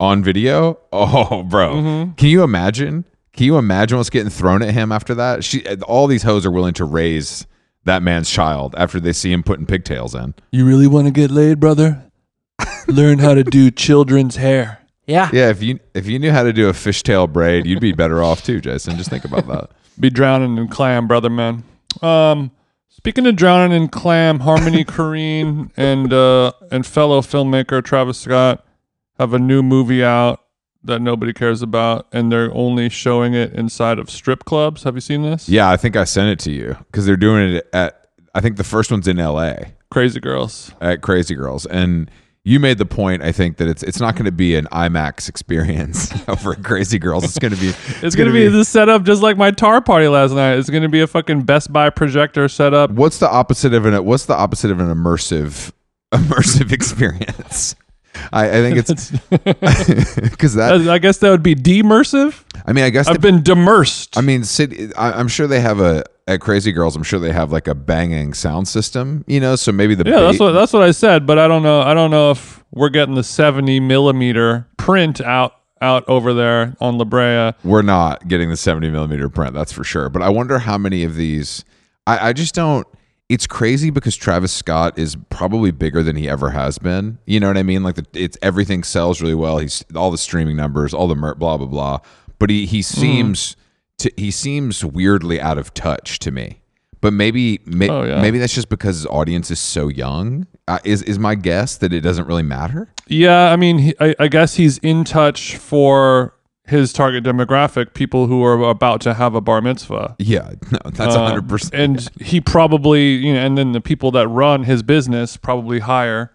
[0.00, 0.78] on video.
[0.92, 2.12] Oh, bro, Mm-hmm.
[2.14, 3.04] can you imagine?
[3.34, 5.44] Can you imagine what's getting thrown at him after that?
[5.44, 7.46] She, all these hoes are willing to raise
[7.84, 10.34] that man's child after they see him putting pigtails in.
[10.50, 12.02] You really want to get laid, brother?
[12.88, 14.80] Learn how to do children's hair.
[15.06, 15.30] Yeah.
[15.32, 18.22] Yeah, if you if you knew how to do a fishtail braid, you'd be better
[18.22, 18.96] off too, Jason.
[18.96, 19.70] Just think about that.
[19.98, 21.64] Be drowning in clam, brother man.
[22.02, 22.50] Um,
[22.88, 28.64] speaking of drowning in clam, Harmony Korine and uh and fellow filmmaker Travis Scott
[29.18, 30.40] have a new movie out
[30.84, 34.84] that nobody cares about, and they're only showing it inside of strip clubs.
[34.84, 35.48] Have you seen this?
[35.48, 38.06] Yeah, I think I sent it to you because they're doing it at.
[38.34, 39.72] I think the first one's in L.A.
[39.90, 40.70] Crazy Girls.
[40.80, 42.08] at Crazy Girls, and
[42.48, 43.22] you made the point.
[43.22, 46.98] I think that it's it's not going to be an IMAX experience over at Crazy
[46.98, 47.24] Girls.
[47.24, 47.68] It's going to be
[48.02, 50.58] It's, gonna, be, the setup just like my tar party last night.
[50.58, 52.90] It's gonna be a fucking Best Buy projector setup.
[52.90, 55.72] What's the opposite of an What's the opposite of an immersive
[56.12, 57.76] immersive experience?
[58.32, 59.10] I, I think it's
[60.30, 60.88] because that.
[60.88, 62.42] I guess that would be demersive.
[62.66, 63.08] I mean, I guess.
[63.08, 64.16] I've been demersed.
[64.16, 66.94] I mean, Sid, I, I'm sure they have a at Crazy Girls.
[66.94, 69.24] I'm sure they have like a banging sound system.
[69.26, 71.26] You know, so maybe the yeah, that's what that's what I said.
[71.26, 71.80] But I don't know.
[71.80, 76.98] I don't know if we're getting the seventy millimeter print out out over there on
[76.98, 77.52] La Brea.
[77.62, 81.04] we're not getting the 70 millimeter print that's for sure but i wonder how many
[81.04, 81.64] of these
[82.04, 82.84] i, I just don't
[83.28, 87.46] it's crazy because travis scott is probably bigger than he ever has been you know
[87.46, 90.92] what i mean like the, it's everything sells really well he's all the streaming numbers
[90.92, 92.00] all the mer- blah blah blah
[92.40, 92.82] but he he hmm.
[92.82, 93.56] seems
[93.98, 96.60] to he seems weirdly out of touch to me
[97.00, 98.20] but maybe may, Oh, yeah.
[98.20, 101.92] maybe that's just because his audience is so young uh, is is my guess that
[101.92, 102.92] it doesn't really matter.
[103.06, 106.34] Yeah, I mean, he, I, I guess he's in touch for
[106.66, 110.16] his target demographic, people who are about to have a bar mitzvah.
[110.18, 111.74] Yeah, no, that's Um, hundred percent.
[111.74, 116.32] And he probably, you know, and then the people that run his business probably hire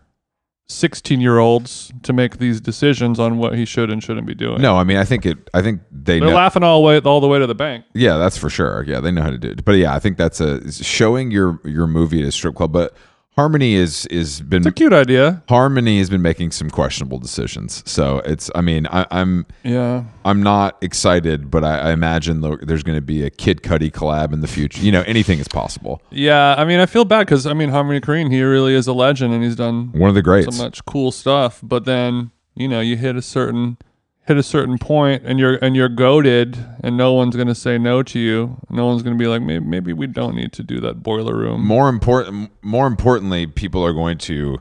[0.69, 4.61] 16 year olds to make these decisions on what he should and shouldn't be doing.
[4.61, 5.49] No, I mean, I think it.
[5.53, 6.35] I think they They're know.
[6.35, 7.85] laughing all the way all the way to the bank.
[7.93, 8.83] Yeah, that's for sure.
[8.87, 9.65] Yeah, they know how to do it.
[9.65, 12.71] But yeah, I think that's a showing your your movie at a strip club.
[12.71, 12.95] But
[13.35, 15.41] Harmony is is been It's a cute idea.
[15.49, 17.81] Harmony has been making some questionable decisions.
[17.89, 18.51] So it's.
[18.53, 20.03] I mean, I, I'm Yeah.
[20.23, 24.33] I'm not excited, but I, I imagine there's going to be a Kid Cudi collab
[24.33, 24.81] in the future.
[24.81, 26.01] You know, anything is possible.
[26.11, 28.93] Yeah, I mean, I feel bad because I mean, Harmony Korine, he really is a
[28.93, 30.55] legend, and he's done One of the greats.
[30.55, 31.59] so much cool stuff.
[31.63, 33.77] But then, you know, you hit a certain
[34.25, 38.03] hit a certain point, and you're and you're goaded, and no one's gonna say no
[38.03, 38.57] to you.
[38.69, 41.65] No one's gonna be like, maybe maybe we don't need to do that boiler room.
[41.65, 44.59] more important more importantly people are going to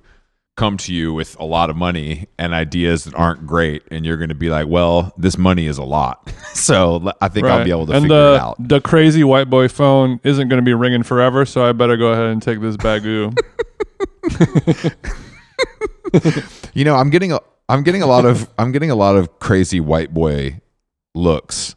[0.55, 4.18] come to you with a lot of money and ideas that aren't great and you're
[4.18, 7.70] going to be like well this money is a lot so i think i'll be
[7.70, 10.64] able to and figure the, it out The crazy white boy phone isn't going to
[10.64, 13.33] be ringing forever, so I better go ahead and take this bagoo.
[16.75, 17.40] you know i'm getting a
[17.73, 20.61] i'm getting a lot of i'm getting a lot of crazy white boy
[21.15, 21.75] looks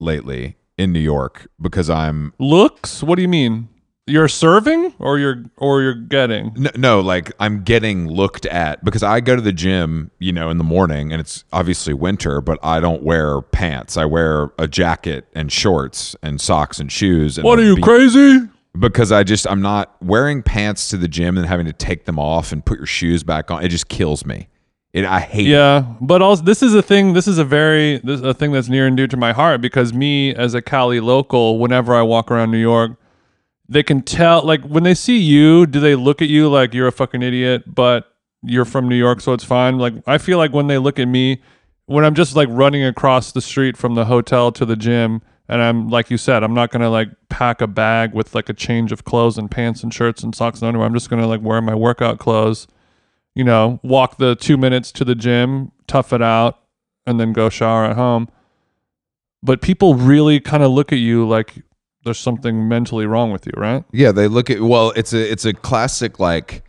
[0.00, 3.02] lately in new york because i'm Looks?
[3.02, 3.68] What do you mean?
[4.08, 6.52] You're serving or you're or you're getting?
[6.56, 10.50] No, no, like I'm getting looked at because I go to the gym, you know,
[10.50, 13.96] in the morning and it's obviously winter, but I don't wear pants.
[13.96, 17.38] I wear a jacket and shorts and socks and shoes.
[17.38, 18.40] And What are you be- crazy?
[18.76, 22.18] Because I just I'm not wearing pants to the gym and having to take them
[22.18, 23.64] off and put your shoes back on.
[23.64, 24.48] It just kills me.
[24.92, 25.46] It I hate.
[25.46, 25.50] it.
[25.50, 27.14] Yeah, but also this is a thing.
[27.14, 29.60] This is a very this is a thing that's near and dear to my heart
[29.62, 32.98] because me as a Cali local, whenever I walk around New York,
[33.68, 34.44] they can tell.
[34.44, 37.62] Like when they see you, do they look at you like you're a fucking idiot?
[37.66, 39.78] But you're from New York, so it's fine.
[39.78, 41.40] Like I feel like when they look at me,
[41.86, 45.62] when I'm just like running across the street from the hotel to the gym, and
[45.62, 48.92] I'm like you said, I'm not gonna like pack a bag with like a change
[48.92, 50.86] of clothes and pants and shirts and socks and underwear.
[50.86, 52.66] I'm just gonna like wear my workout clothes
[53.34, 56.60] you know, walk the two minutes to the gym, tough it out,
[57.06, 58.28] and then go shower at home.
[59.42, 61.62] But people really kind of look at you like
[62.04, 63.84] there's something mentally wrong with you, right?
[63.92, 66.64] Yeah, they look at well, it's a it's a classic like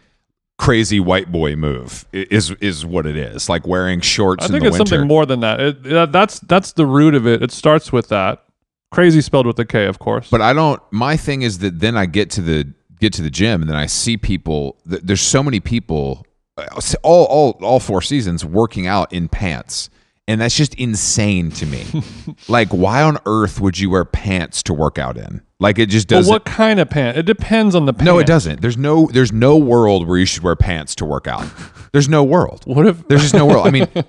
[0.60, 3.50] crazy white boy move is is what it is.
[3.50, 4.90] Like wearing shorts I in think it's winter.
[4.90, 5.60] something more than that.
[5.60, 6.12] It.
[6.12, 7.44] That's that's the root of it.
[7.44, 8.44] It starts with that.
[8.92, 10.30] Crazy spelled with a K, of course.
[10.30, 10.82] But I don't.
[10.92, 13.78] My thing is that then I get to the get to the gym and then
[13.78, 14.78] I see people.
[14.86, 19.90] There's so many people, Uh, all all all four seasons working out in pants,
[20.28, 21.84] and that's just insane to me.
[22.48, 25.42] like, why on earth would you wear pants to work out in?
[25.60, 26.32] Like, it just doesn't.
[26.32, 27.18] what kind of pant?
[27.18, 28.06] It depends on the pant.
[28.06, 28.62] no, it doesn't.
[28.62, 31.48] There's no there's no world where you should wear pants to work out.
[31.92, 32.64] There's no world.
[32.66, 33.66] What if There's just no world.
[33.66, 33.88] I mean,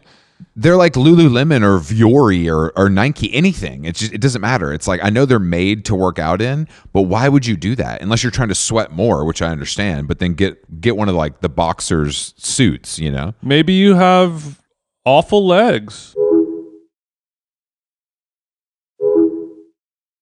[0.56, 3.84] they're like Lululemon or Vuori or, or Nike, anything.
[3.84, 4.72] It's just, it doesn't matter.
[4.72, 7.74] It's like, I know they're made to work out in, but why would you do
[7.76, 8.02] that?
[8.02, 11.14] Unless you're trying to sweat more, which I understand, but then get, get one of
[11.14, 13.34] like the boxers suits, you know?
[13.42, 14.60] maybe you have
[15.04, 16.14] awful legs?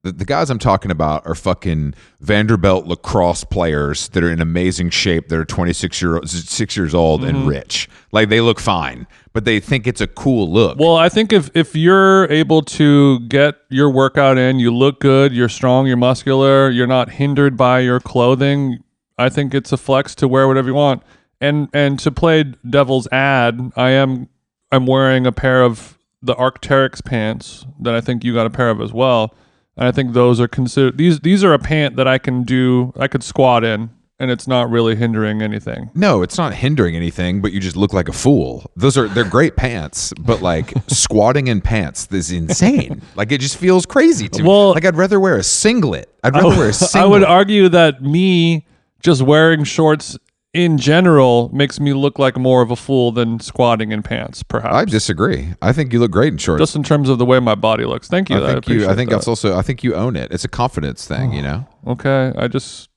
[0.03, 4.91] The, the guys I'm talking about are fucking Vanderbilt lacrosse players that are in amazing
[4.91, 5.29] shape.
[5.29, 7.37] That are 26 year six years old Mm-hmm.
[7.37, 7.89] and rich.
[8.11, 10.77] Like they look fine, but they think it's a cool look.
[10.79, 15.33] Well, I think if if you're able to get your workout in, you look good,
[15.33, 18.83] you're strong, you're muscular, you're not hindered by your clothing.
[19.19, 21.05] I think it's a flex to wear whatever you want.
[21.41, 24.29] And and to play devil's ad, I am
[24.73, 28.71] I'm wearing a pair of the Arcteryx pants that I think you got a pair
[28.71, 29.33] of as well.
[29.77, 32.93] And I think those are considered these these are a pant that I can do
[32.99, 35.91] I could squat in and it's not really hindering anything.
[35.95, 38.71] No, it's not hindering anything, but you just look like a fool.
[38.77, 43.03] Those are they're great pants, but like squatting in pants is insane.
[43.17, 44.49] Like it just feels crazy to me.
[44.49, 46.09] Well- like I'd rather wear a singlet.
[46.23, 47.05] I'd rather wear a singlet.
[47.05, 48.65] I would argue that me
[49.01, 50.17] just wearing shorts
[50.55, 54.75] in general makes me look like more of a fool than squatting in pants, perhaps.
[54.75, 55.55] I disagree.
[55.63, 56.61] I think you look great in shorts.
[56.61, 58.09] just in terms of the way my body looks.
[58.09, 58.37] Thank you.
[58.37, 58.89] I think you.
[58.89, 59.17] I think that.
[59.17, 59.57] that's also.
[59.57, 60.31] I think you own it.
[60.31, 61.33] It's a confidence thing.
[61.33, 61.67] You know.
[61.87, 62.33] okay.
[62.37, 62.91] I just,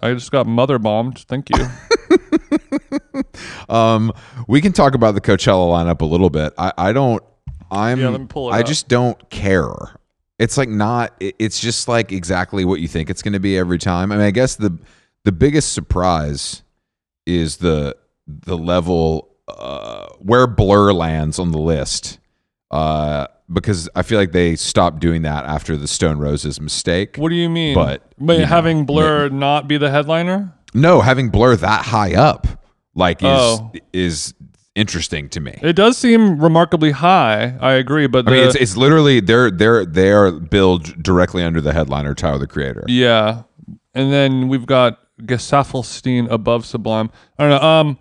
[0.00, 1.20] I just got mother bombed.
[1.28, 1.66] Thank you.
[3.68, 4.12] Um,
[4.46, 6.52] we can talk about the Coachella lineup a little bit.
[6.58, 7.22] I, I don't.
[7.70, 8.00] I'm.
[8.00, 8.66] Yeah, let me pull it I up.
[8.66, 9.72] just don't care.
[10.38, 11.14] It's like not.
[11.20, 14.12] It's just like exactly what you think it's going to be every time.
[14.12, 14.78] I mean, I guess the
[15.24, 16.62] the biggest surprise
[17.26, 17.96] is the
[18.26, 22.18] the level uh, where Blur lands on the list.
[22.70, 27.16] Uh, because I feel like they stopped doing that after the Stone Roses mistake.
[27.16, 27.74] what do you mean?
[27.74, 30.52] But, but you know, having Blur not be the headliner?
[30.72, 32.46] No, having Blur that high up.
[32.94, 33.72] like is Oh.
[33.92, 34.34] is
[34.74, 35.56] interesting to me.
[35.62, 37.56] It does seem remarkably high.
[37.60, 41.60] I agree, but I mean, it's it's literally they're they're they are billed directly under
[41.60, 42.84] the headliner Tyler the Creator.
[42.88, 43.42] yeah.
[43.96, 47.10] And then we've got Gesaffelstein above Sublime.
[47.38, 47.68] I don't know.
[47.68, 47.98] Um,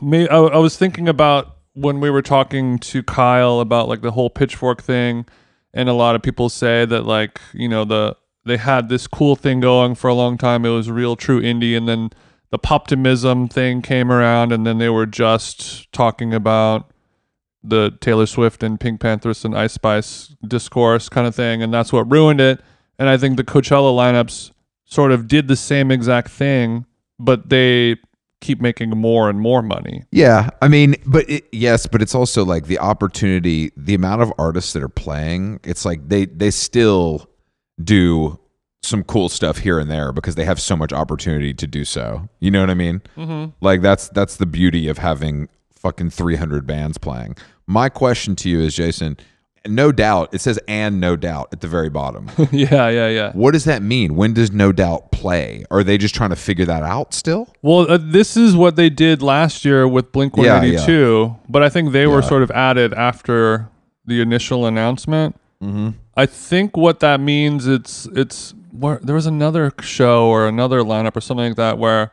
[0.02, 4.10] may, I, I was thinking about when we were talking to Kyle about like the
[4.10, 5.26] whole pitchfork thing,
[5.72, 9.36] and a lot of people say that like you know the they had this cool
[9.36, 10.64] thing going for a long time.
[10.64, 12.10] It was real true indie, and then
[12.50, 16.90] the poptimism thing came around, and then they were just talking about
[17.64, 22.10] the Taylor Swift and PinkPantheress and Ice Spice discourse kind of thing, and that's what
[22.10, 22.60] ruined it.
[22.98, 24.50] And I think the Coachella lineups
[24.92, 26.84] sort of did the same exact thing,
[27.18, 27.96] but they
[28.42, 30.04] keep making more and more money.
[30.10, 34.30] Yeah, I mean, but it, yes, but it's also like the opportunity, the amount of
[34.36, 35.60] artists that are playing.
[35.64, 37.26] It's like they they still
[37.82, 38.38] do
[38.82, 42.28] some cool stuff here and there because they have so much opportunity to do so.
[42.40, 43.00] You know what I mean?
[43.16, 43.52] Mm-hmm.
[43.62, 47.36] Like that's that's the beauty of having fucking three hundred bands playing.
[47.66, 49.16] My question to you is, Jason.
[49.66, 50.30] No doubt.
[50.32, 52.30] It says and no doubt at the very bottom.
[52.50, 53.32] yeah, yeah, yeah.
[53.32, 54.16] what does that mean?
[54.16, 55.64] When does no doubt play?
[55.70, 57.48] Are they just trying to figure that out still?
[57.62, 61.68] Well, uh, this is what they did last year with Blink Yeah, 182, but I
[61.68, 63.68] think they were sort of added after
[64.04, 65.36] the initial announcement.
[65.62, 65.90] Mm-hmm.
[66.16, 71.16] I think what that means it's it's where there was another show or another lineup
[71.16, 72.12] or something like that where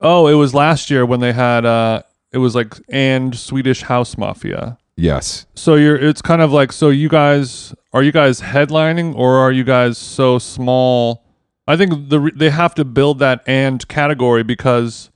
[0.00, 2.02] oh, it was last year when they had uh
[2.32, 4.78] it was like and Swedish House Mafia.
[4.98, 5.46] Yes.
[5.54, 9.52] So you're it's kind of like so you guys are you guys headlining or are
[9.52, 11.24] you guys so small?
[11.68, 15.10] I think the they have to build that and category because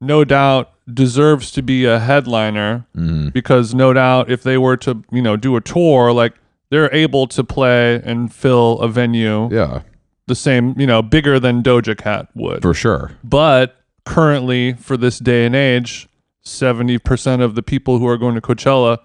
[0.00, 3.28] no doubt deserves to be a headliner mm-hmm.
[3.28, 6.34] because no doubt if they were to, you know, do a tour like
[6.70, 9.82] they're able to play and fill a venue Yeah,
[10.26, 12.62] the same, you know, bigger than Doja Cat would.
[12.62, 13.12] for sure.
[13.22, 16.08] But currently, for this day and age,
[16.44, 18.98] 70% of the people who are going to Coachella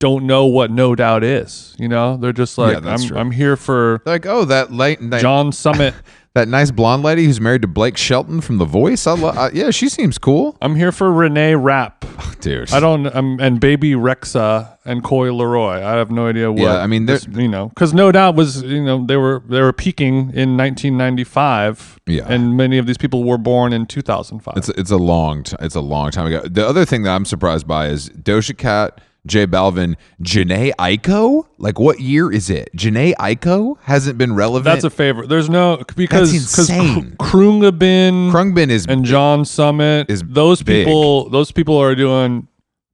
[0.00, 1.76] don't know what No Doubt is.
[1.78, 3.18] You know, they're just like, that's I'm, true.
[3.18, 5.94] I'm here for Like, oh, that late that, John Summit.
[6.34, 9.06] that nice blonde lady who's married to Blake Shelton from The Voice.
[9.06, 12.04] I lo- uh, yeah, she seems cool, I'm here for Renee Rapp.
[12.18, 12.72] oh, dude.
[12.72, 15.82] I don't, um, and Bebe Rexha and Coi Leray.
[15.82, 16.62] I have no idea what.
[16.62, 19.60] Yeah, I mean, this, you know, because No Doubt was, you know, they were they
[19.60, 21.98] were peaking in 1995.
[22.06, 22.24] Yeah.
[22.26, 24.56] and many of these people were born in 2005.
[24.56, 26.42] It's it's a long t- it's a long time ago.
[26.48, 31.46] The other thing that I'm surprised by is Doja Cat, J Balvin, Jhené Aiko.
[31.58, 32.70] Like, what year is it?
[32.74, 34.64] Jhené Aiko hasn't been relevant.
[34.64, 35.28] That's a favorite.
[35.28, 37.16] There's no because because.
[37.18, 40.86] Khruangbin Khruangbin is and John Summit is those big.
[40.86, 42.48] people those people are doing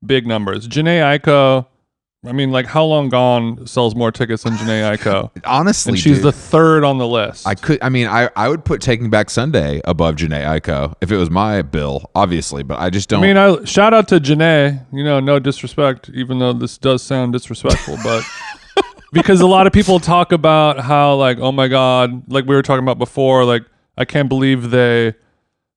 [0.05, 0.69] big numbers.
[0.69, 1.67] Jhené Aiko,
[2.27, 5.91] I mean, like how long gone sells more tickets than Jhené Aiko, honestly.
[5.91, 7.47] and she's dude, the third on the list.
[7.47, 7.79] I could.
[7.83, 11.31] I mean, I I would put Taking Back Sunday above Jhené Aiko if it was
[11.31, 12.63] my bill, obviously.
[12.63, 13.23] But I just don't.
[13.23, 14.85] I mean, I shout out to Jhené.
[14.93, 18.25] You know, no disrespect, even though this does sound disrespectful, but
[19.13, 22.63] because a lot of people talk about how like, oh my god, like we were
[22.63, 23.65] talking about before, like
[23.97, 25.15] I can't believe they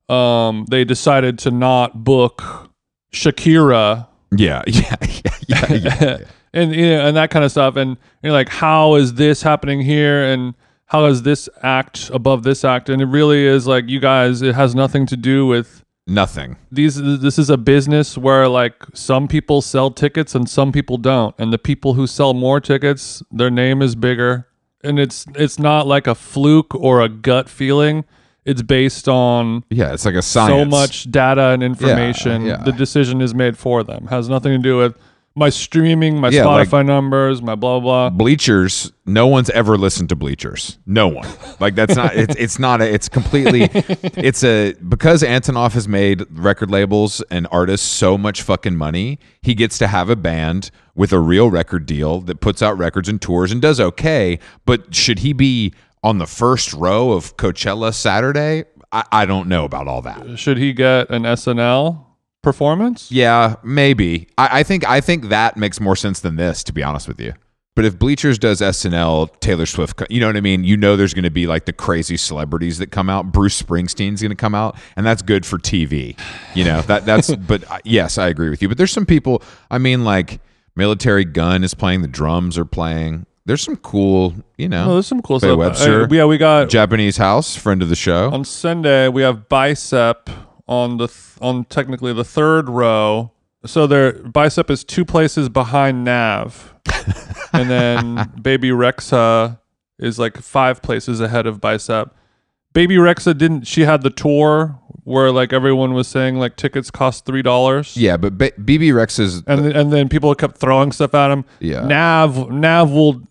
[0.08, 2.72] um they decided to not book
[3.12, 5.74] Shakira yeah, yeah, yeah, yeah.
[6.02, 6.18] yeah.
[6.54, 9.82] And you know, and that kind of stuff and you're like how is this happening
[9.82, 10.54] here and
[10.86, 14.56] how is this act above this act and it really is like you guys it
[14.56, 16.58] has nothing to do with Nothing.
[16.72, 21.36] these this is a business where like some people sell tickets and some people don't
[21.38, 24.48] and the people who sell more tickets their name is bigger
[24.84, 28.06] and it's it's not like a fluke or a gut feeling
[28.46, 30.50] it's based on Yeah, it's like a science.
[30.50, 32.64] so much data and information yeah.
[32.64, 34.96] the decision is made for them has nothing to do with
[35.36, 38.92] my streaming my Yeah, spotify like- numbers my blah blah Bleachers.
[39.06, 40.78] No one's ever listened to Bleachers.
[40.86, 41.28] No one.
[41.60, 42.16] Like that's not.
[42.16, 42.82] It's it's not.
[42.82, 43.70] A, it's completely.
[44.30, 49.18] It's a because Antonoff has made record labels and artists so much fucking money.
[49.42, 53.08] He gets to have a band with a real record deal that puts out records
[53.08, 54.40] and tours and does okay.
[54.66, 55.74] But should he be
[56.04, 58.66] on the first row of Coachella Saturday?
[58.92, 60.38] I, I don't know about all that.
[60.38, 62.06] should he get an snl
[62.50, 64.28] performance Yeah, maybe.
[64.38, 67.20] I, I think I think that makes more sense than this, to be honest with
[67.22, 67.34] you.
[67.76, 70.64] But if Bleachers does SNL, Taylor Swift, you know what I mean?
[70.64, 73.32] You know there's going to be like the crazy celebrities that come out.
[73.32, 76.20] Bruce Springsteen's going to come out, and that's good for TV.
[76.56, 77.34] You know that that's.
[77.52, 78.68] but uh, yes, I agree with you.
[78.68, 79.44] But there's some people.
[79.70, 80.42] I mean, like
[80.78, 82.02] Militarie Gun is playing.
[82.02, 83.28] The drums are playing.
[83.46, 84.90] There's some cool, you know.
[84.90, 86.04] oh there's some cool Faye stuff Webster.
[86.04, 88.30] Uh, yeah we got Japanese House, friend of the show.
[88.32, 90.30] on Sunday we have bicep
[90.70, 93.32] on the th- on technically the third row.
[93.66, 96.76] So their bicep is two places behind Nav,
[97.54, 99.60] and then Bebe Rexha
[99.98, 102.16] is like five places ahead of bicep.
[102.72, 103.68] Bebe Rexha didn't.
[103.68, 107.98] She had the tour where like everyone was saying like tickets cost three dollars.
[107.98, 111.46] Yeah, but BB Rex's and and then people kept throwing stuff at him.
[111.60, 111.86] Yeah.
[111.86, 113.22] Nav Nav will,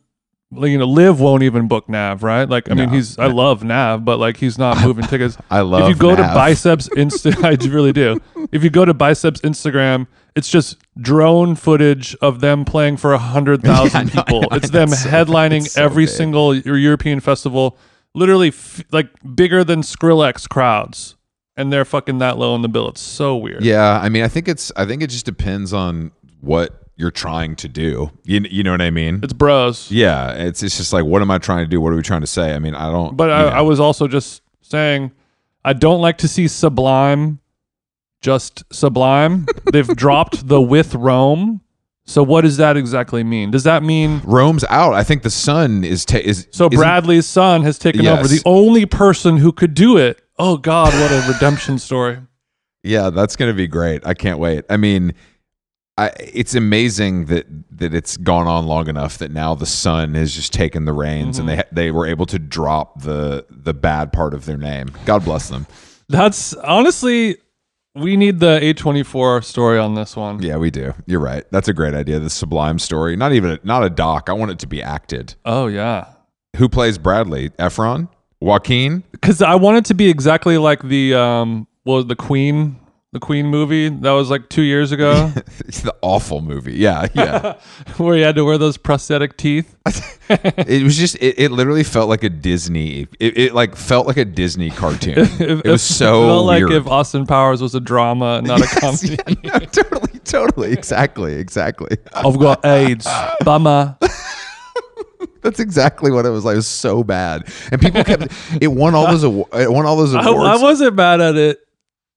[0.51, 2.49] you know, Live won't even book Nav, right?
[2.49, 5.37] Like, I mean, he's I love Nav, but like he's not moving tickets.
[5.51, 8.21] I love If you go to Biceps Insta, I really do.
[8.53, 13.19] If you go to Biceps Instagram, it's just drone footage of them playing for a
[13.19, 14.47] hundred thousand Yeah, people.
[14.51, 16.15] I It's them so- headlining it's so every big.
[16.15, 17.77] single European festival,
[18.15, 21.17] literally f- like bigger than Skrillex crowds,
[21.57, 22.89] and they're fucking that low on the bill.
[22.89, 23.63] It's so weird.
[23.65, 27.57] Yeah, I mean, I think it's I think it just depends on what you're trying
[27.57, 28.11] to do.
[28.25, 29.21] You you know what I mean?
[29.23, 29.91] It's bros.
[29.91, 31.81] Yeah, it's it's just like what am I trying to do?
[31.81, 32.55] What are we trying to say?
[32.55, 33.17] I mean, I don't.
[33.17, 33.49] But I, know.
[33.49, 35.13] I was also just saying,
[35.65, 37.39] I don't like to see Sublime
[38.21, 39.47] just Sublime.
[39.73, 41.61] They've dropped the with Rome.
[42.05, 43.51] So what does that exactly mean?
[43.51, 44.95] Does that mean Rome's out.
[44.95, 48.87] I think the sun is ta- is so Bradley's son has taken over the only
[48.87, 50.21] person who could do it?
[50.39, 52.19] Oh God, what a redemption story!
[52.83, 54.07] Yeah, that's going to be great.
[54.07, 54.65] I can't wait.
[54.71, 55.13] I mean,
[55.99, 57.47] I it's amazing that
[57.79, 61.39] that it's gone on long enough that now the sun has just taken the reins
[61.39, 61.75] and they Mm-hmm.
[61.75, 64.93] they were able to drop the the bad part of their name.
[65.05, 65.67] God bless them.
[66.09, 67.37] That's honestly,
[67.95, 70.41] we need the A twenty four story on this one.
[70.43, 70.95] Yeah, we do.
[71.07, 71.45] You're right.
[71.51, 72.19] That's a great idea.
[72.19, 73.17] The Sublime story.
[73.17, 74.29] Not even a, not a doc.
[74.31, 75.35] I want it to be acted.
[75.45, 76.07] Oh yeah,
[76.57, 77.51] Who plays Bradley?
[77.59, 78.09] Efron?
[78.41, 79.03] Joaquin?
[79.11, 82.79] because I want it to be exactly like the um, well, the Queen,
[83.13, 85.33] the Queen movie that was like two years ago.
[85.61, 86.75] it's the awful movie.
[86.75, 87.55] Yeah, yeah.
[87.97, 89.75] where he had to wear those prosthetic teeth.
[90.29, 93.07] it was just it, it literally felt like a Disney.
[93.19, 95.15] It, it like felt like a Disney cartoon.
[95.41, 96.73] it was so it felt like weird.
[96.73, 99.17] if Austin Powers was a drama, not a comedy.
[99.43, 101.97] Yeah, no, totally, totally, exactly, exactly.
[102.13, 103.09] I've got AIDS,
[103.41, 103.97] bummer.
[105.41, 106.55] That's exactly what it was like.
[106.55, 108.33] It was so bad, and people kept.
[108.61, 109.25] It won all those.
[109.25, 110.61] It won all those I, awards.
[110.61, 111.68] I wasn't mad at it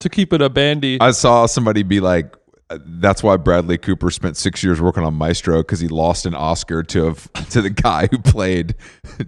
[0.02, 1.00] to keep it a bandy.
[1.00, 2.34] I saw somebody be like,
[2.70, 6.82] "That's why Bradley Cooper spent six years working on Maestro because he lost an Oscar
[6.82, 7.14] to a,
[7.50, 8.74] to the guy who played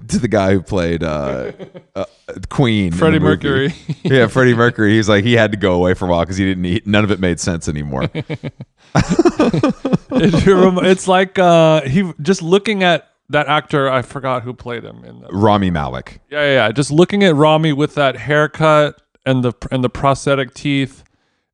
[0.09, 1.53] to the guy who played uh,
[1.95, 2.05] uh,
[2.49, 3.19] Queen, Freddie.
[3.19, 3.75] Mercury.
[4.03, 4.93] yeah, Freddie Mercury.
[4.93, 6.65] He's like he had to go away for a while because he didn't.
[6.65, 8.09] Eat, none of it made sense anymore.
[10.17, 13.91] It's like uh, he just looking at that actor.
[13.91, 15.29] I forgot who played him in the.
[15.29, 16.21] Rami Malek.
[16.31, 16.73] Yeah, yeah, yeah.
[16.73, 21.03] Just looking at Rami with that haircut and the and the prosthetic teeth.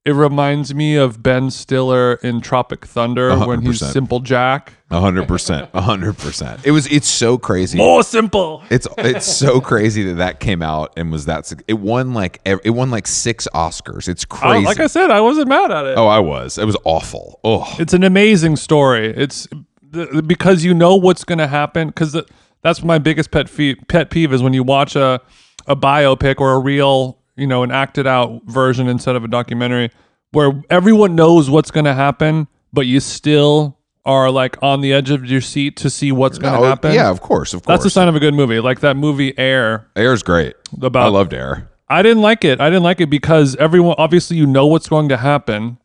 [0.03, 3.93] It reminds me of Ben Stiller in Tropic Thunder when he's 100%.
[3.93, 4.73] Simple Jack.
[4.91, 5.69] A hundred percent.
[5.75, 6.63] A hundred percent.
[6.65, 6.87] It was.
[6.87, 7.77] It's so crazy.
[7.77, 8.63] More simple.
[8.71, 11.53] It's it's so crazy that that came out and was that.
[11.69, 14.09] It won like it won like six Oscars.
[14.09, 14.65] It's oh, I- crazy.
[14.67, 15.99] like I said, I wasn't mad at it.
[15.99, 16.57] oh, I was.
[16.57, 17.39] It was awful.
[17.45, 19.09] Oh, It's an amazing story.
[19.15, 19.47] It's
[20.27, 21.89] because you know what's going to happen.
[21.89, 22.17] Because
[22.63, 25.21] that's my biggest pet fee- pet peeve is when you watch a
[25.67, 29.91] a biopic or a real, you know, an acted out version instead of a documentary,
[30.33, 35.11] where everyone knows what's going to happen, but you still are like on the edge
[35.11, 36.93] of your seat to see what's going to Oh, happen.
[36.95, 37.79] yeah, of course, of course.
[37.79, 38.61] that's a sign of a good movie.
[38.61, 39.89] Like that movie Air.
[39.97, 40.55] Air's great.
[40.81, 41.69] About- I loved Air.
[41.89, 42.61] I didn't like it.
[42.61, 45.79] I didn't like it because everyone obviously you know what's going to happen,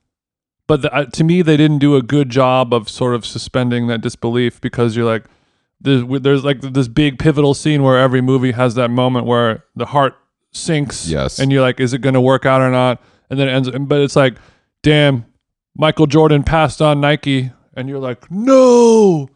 [0.67, 3.87] but the, uh, to me they didn't do a good job of sort of suspending
[3.87, 5.25] that disbelief because you're like
[5.81, 9.87] there's, there's like this big pivotal scene where every movie has that moment where the
[9.87, 10.13] heart
[10.55, 11.07] sinks.
[11.07, 11.39] Yes.
[11.39, 13.01] and you're like, is it going to work out or not?
[13.29, 13.69] And then it ends.
[13.71, 14.35] But it's like,
[14.83, 15.25] damn,
[15.75, 19.29] Michael Jordan passed on Nike, and you're like, no.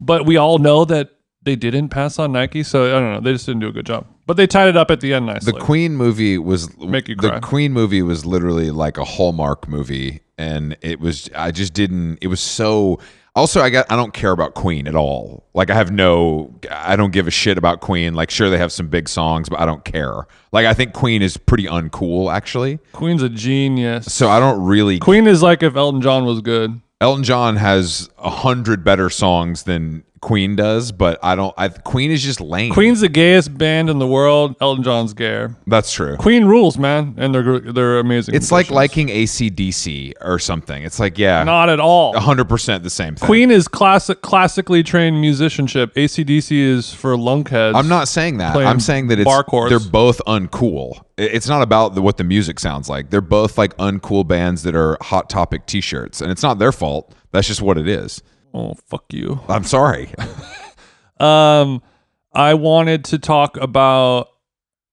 [0.00, 1.10] But we all know that
[1.42, 3.20] they didn't pass on Nike, so I don't know.
[3.20, 4.06] They just didn't do a good job.
[4.26, 5.52] But they tied it up at the end nicely.
[5.52, 7.36] The Queen movie was Make you cry.
[7.36, 7.40] the.
[7.40, 11.28] Queen movie was literally like a Hallmark movie, and it was.
[11.34, 12.18] I just didn't.
[12.20, 13.00] It was so.
[13.36, 13.90] Also, I got.
[13.90, 15.44] I don't care about Queen at all.
[15.54, 16.54] Like I have no.
[16.70, 18.14] I don't give a shit about Queen.
[18.14, 20.26] Like sure they have some big songs, but I don't care.
[20.52, 22.78] Like I think Queen is pretty uncool actually.
[22.92, 24.12] Queen's a genius.
[24.12, 24.98] So I don't really.
[24.98, 26.80] Queen is like if Elton John was good.
[27.00, 31.54] Elton John has a hundred better songs than Queen does, but I don't.
[31.56, 32.74] I Queen is just lame.
[32.74, 34.54] Queen's the gayest band in the world.
[34.60, 35.56] Elton John's gayer.
[35.66, 36.16] That's true.
[36.18, 38.34] Queen rules, man, and they're they're amazing.
[38.34, 40.82] It's like liking ACDC or something.
[40.82, 42.18] It's like yeah, not at all.
[42.18, 43.26] hundred percent the same thing.
[43.26, 45.94] Queen is classic, classically trained musicianship.
[45.94, 47.74] ACDC is for lunkheads.
[47.74, 48.54] I'm not saying that.
[48.56, 51.02] I'm saying that it's they're both uncool.
[51.16, 53.10] It's not about the, what the music sounds like.
[53.10, 57.14] They're both like uncool bands that are hot topic T-shirts, and it's not their fault.
[57.32, 58.22] That's just what it is.
[58.52, 59.40] Oh fuck you.
[59.48, 60.12] I'm sorry.
[61.20, 61.82] Um,
[62.32, 64.28] I wanted to talk about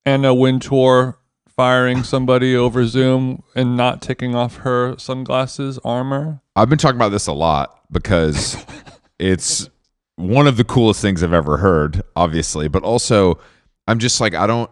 [0.05, 6.41] Anna Wintour firing somebody over Zoom and not taking off her sunglasses armor.
[6.55, 8.63] I've been talking about this a lot because
[9.19, 9.69] it's
[10.17, 13.39] one of the coolest things I've ever heard, obviously, but also
[13.87, 14.69] I'm just like I don't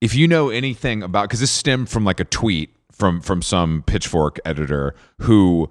[0.00, 3.82] if you know anything about cuz this stemmed from like a tweet from from some
[3.82, 5.70] pitchfork editor who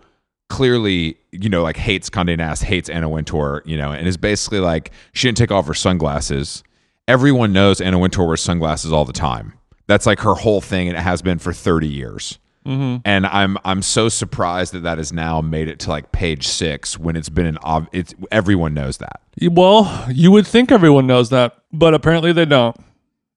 [0.49, 4.59] clearly you know like hates Condé Nast, hates Anna Wintour, you know, and is basically
[4.59, 6.63] like she didn't take off her sunglasses.
[7.07, 9.53] Everyone knows Anna Wintour wears sunglasses all the time.
[9.87, 12.39] That's like her whole thing, and it has been for thirty years.
[12.65, 13.01] Mm-hmm.
[13.05, 16.97] And I'm I'm so surprised that that has now made it to like page six
[16.97, 19.21] when it's been an ob- it's everyone knows that.
[19.51, 22.75] Well, you would think everyone knows that, but apparently they don't,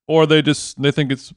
[0.06, 1.34] or they just they think it's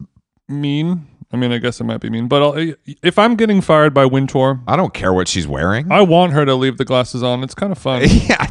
[0.47, 1.07] mean.
[1.33, 4.05] I mean, I guess it might be mean, but I'll, if I'm getting fired by
[4.05, 5.91] Wintour, I don't care what she's wearing.
[5.91, 7.43] I want her to leave the glasses on.
[7.43, 8.03] It's kind of fun.
[8.05, 8.47] yeah.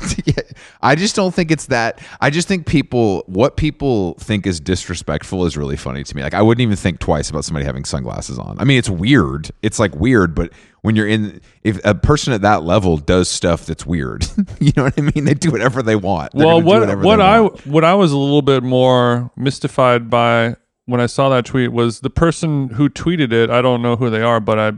[0.83, 2.01] I just don't think it's that.
[2.21, 6.23] I just think people, what people think is disrespectful is really funny to me.
[6.23, 8.59] Like, I wouldn't even think twice about somebody having sunglasses on.
[8.59, 9.51] I mean, it's weird.
[9.63, 10.51] It's like weird, but
[10.83, 14.27] when you're in, if a person at that level does stuff that's weird,
[14.61, 15.25] you know what I mean?
[15.25, 16.33] They do whatever they want.
[16.33, 17.67] They're well, what what I want.
[17.67, 20.57] what I was a little bit more mystified by
[20.91, 23.49] when I saw that tweet was the person who tweeted it.
[23.49, 24.73] I don't know who they are, but I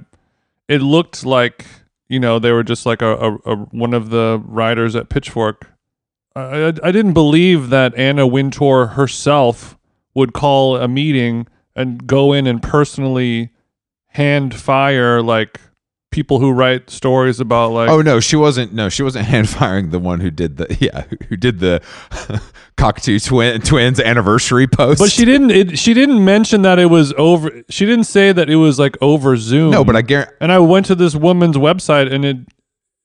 [0.68, 1.64] it looked like
[2.08, 5.70] you know they were just like a, a, a one of the writers at Pitchfork.
[6.36, 9.78] I, I I didn't believe that Anna Wintour herself
[10.14, 13.50] would call a meeting and go in and personally
[14.08, 15.58] hand fire like
[16.12, 18.72] people who write stories about like Oh no, she wasn't.
[18.72, 21.80] No, she wasn't hand firing the one who did the yeah who- did the
[22.76, 25.00] Cocteau twin twins anniversary post.
[25.00, 25.50] But she didn't.
[25.50, 27.50] It, she didn't mention that it was over.
[27.68, 29.70] She didn't say that it was like over Zoom.
[29.72, 30.34] no, but I guarantee.
[30.40, 32.36] and I went to this woman's website, and it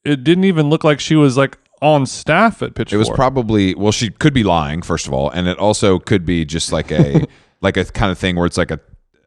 [0.05, 2.93] it didn't even look like she was like on staff at Pitchfork.
[2.93, 6.25] It was probably well, she could be lying first of all, and it also could
[6.25, 7.25] be just like a
[7.61, 8.79] like a kind of thing where it's like a,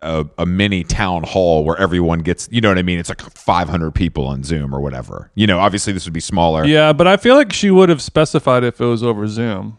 [0.02, 2.98] a a mini town hall where everyone gets you know what I mean.
[2.98, 5.30] It's like 500 people on Zoom or whatever.
[5.34, 6.64] You know, obviously this would be smaller.
[6.64, 9.78] yeah, but I feel like she would have specified if it was over Zoom.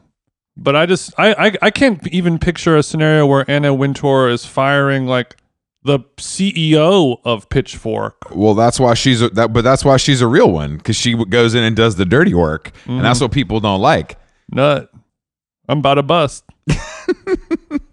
[0.57, 4.45] But I just I, I I can't even picture a scenario where Anna Wintour is
[4.45, 5.35] firing like
[5.83, 8.35] the CEO of Pitchfork.
[8.35, 11.15] Well, that's why she's a, that, but that's why she's a real one because she
[11.25, 13.25] goes in and does the dirty work, and that's mm-hmm.
[13.25, 14.17] what people don't like.
[14.51, 14.91] Nut.
[15.67, 16.43] I'm about to bust.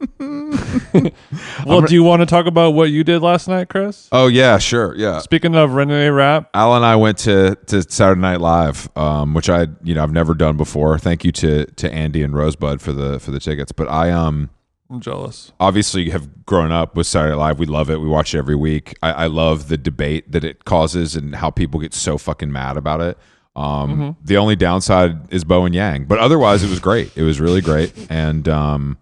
[1.67, 4.09] well, do you want to talk about what you did last night, Chris?
[4.13, 5.19] Oh yeah, sure, yeah.
[5.21, 9.49] Speaking of Renee Rapp, Al and I went to to Saturday Night Live, um, which
[9.49, 10.99] I you know I've never done before.
[10.99, 13.73] Thank you to to Andy and Rosebud for the for the tickets.
[13.73, 14.51] But I um
[14.91, 15.53] I'm jealous.
[15.61, 17.59] obviously have grown up with Saturday Night Live.
[17.59, 18.01] We love it.
[18.01, 18.97] We watch it every week.
[19.03, 22.77] I, I love the debate that it causes and how people get so fucking mad
[22.79, 23.19] about it.
[23.55, 27.11] Um, The only downside is Bowen Yang, but otherwise it was great.
[27.17, 28.99] It was really great, and um,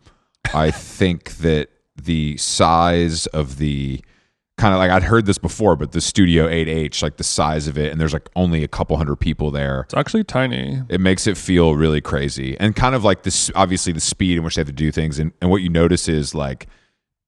[0.54, 1.68] I think that
[2.00, 4.00] the size of the
[4.58, 7.76] kind of like I'd heard this before, but the Studio 8H, like the size of
[7.76, 10.82] it, and there's like only a couple hundred people there It's actually tiny.
[10.88, 14.44] it makes it feel really crazy and kind of like this obviously the speed in
[14.44, 16.66] which they have to do things and, and what you notice is like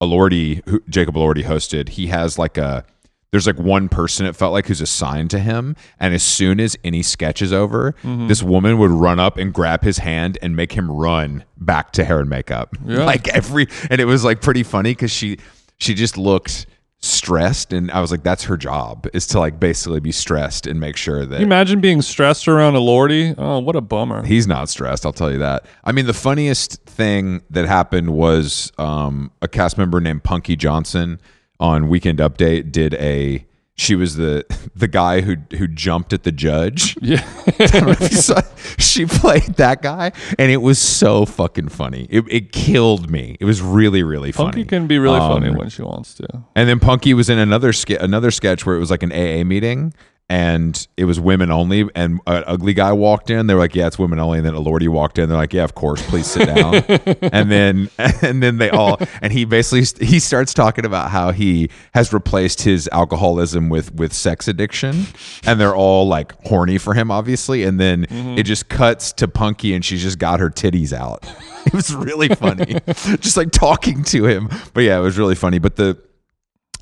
[0.03, 2.85] Elordi who Jacob Elordi hosted he has like a
[3.31, 6.77] there's like one person it felt like who's assigned to him and as soon as
[6.85, 10.73] any sketch is over this woman would run up and grab his hand and make
[10.73, 13.05] him run back to hair and makeup Yeah.
[13.05, 15.39] like every and it was like pretty funny because she
[15.79, 16.67] she just looked
[17.01, 20.81] stressed and i was like that's her job is to like basically be stressed and
[20.81, 23.37] make sure that Can you imagine being stressed around Elordi?
[23.39, 24.25] Oh, what a bummer.
[24.27, 25.65] He's not stressed, I'll tell you that.
[25.85, 31.21] I mean, the funniest thing that happened was um, a cast member named Punky Johnson
[31.61, 33.45] on Weekend Update did a.
[33.81, 34.45] She was the
[34.75, 36.97] the guy who who jumped at the judge.
[37.03, 37.25] Yeah.
[37.61, 38.43] I don't know if you saw-
[38.79, 42.07] she played that guy, and it was so fucking funny.
[42.11, 43.37] It, it killed me.
[43.41, 44.51] It was really really funny.
[44.51, 46.27] Punky can be really Um, funny when she wants to.
[46.57, 49.45] and then Punky was in another ske- another sketch where it was like an AA
[49.45, 49.95] meeting
[50.31, 51.89] and it was women only.
[51.95, 53.47] And an ugly guy walked in.
[53.47, 55.29] They were like, "Yeah, it's women only." And then Elordi walked in.
[55.29, 56.75] They're like, "Yeah, of course, please sit down."
[57.33, 61.71] and then and then they all and he basically he starts talking about how he
[61.95, 65.07] has replaced his alcoholism with with sex addiction,
[65.47, 67.63] and they're all like horny for him, obviously.
[67.63, 68.39] And then mm-hmm.
[68.39, 71.27] it just cuts to Punky, and she's just got her titties out.
[71.69, 72.77] It was really funny,
[73.21, 74.49] just like talking to him.
[74.73, 75.59] But yeah, it was really funny.
[75.59, 75.99] But the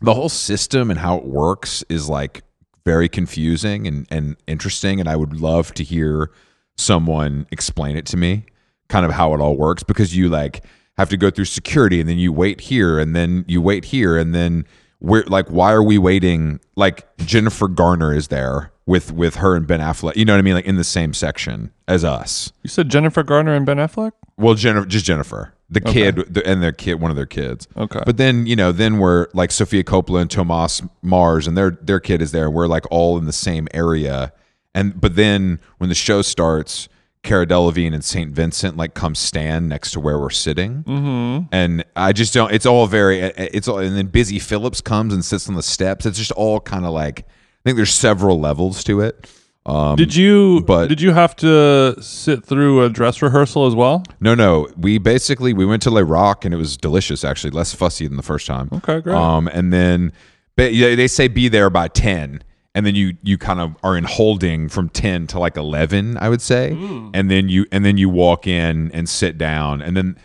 [0.01, 2.43] the whole system and how it works is like
[2.87, 6.31] very confusing and, and interesting and i would love to hear
[6.77, 8.47] someone explain it to me
[8.89, 10.65] kind of how it all works because you like
[10.97, 14.17] have to go through security and then you wait here and then you wait here
[14.17, 14.65] and then
[15.01, 16.61] we're like why are we waiting?
[16.77, 20.43] Like jennifer garner is there with with her and ben affleck you know what i
[20.43, 20.55] mean?
[20.55, 22.53] Like in the same section as us.
[22.63, 24.13] You said Jennifer Garner and Ben Affleck?
[24.37, 28.01] well jennifer just jennifer the kid the, and their kid one of their kids Okay.
[28.07, 32.01] but then you know, then we're like Sofia Coppola and Thomas Mars, and their their
[32.01, 32.51] kid is there.
[32.51, 34.33] We're like all in the same area,
[34.75, 36.89] and but then when the show starts,
[37.27, 41.47] Cara Delevingne and Saint Vincent like come stand next to where we're sitting, mm-hmm.
[41.51, 42.53] and I just don't.
[42.53, 43.19] It's all very.
[43.21, 46.07] It's all, and then Busy Phillips comes and sits on the steps.
[46.07, 47.21] It's just all kind of like.
[47.21, 49.29] I think there's several levels to it.
[49.67, 54.05] Um, Did you but- did you have to sit through a dress rehearsal as well?
[54.21, 54.69] No, no.
[54.77, 57.25] We basically we went to Le Rock and it was delicious.
[57.25, 58.69] Actually, less fussy than the first time.
[58.73, 59.17] Okay, great.
[59.17, 60.13] Um, and then
[60.57, 62.45] they say be there by ten,
[62.77, 66.29] and then you you kind of are in holding from ten to like eleven, I
[66.29, 67.11] would say, Hmm.
[67.13, 70.17] and then you and then you walk in and sit down, and then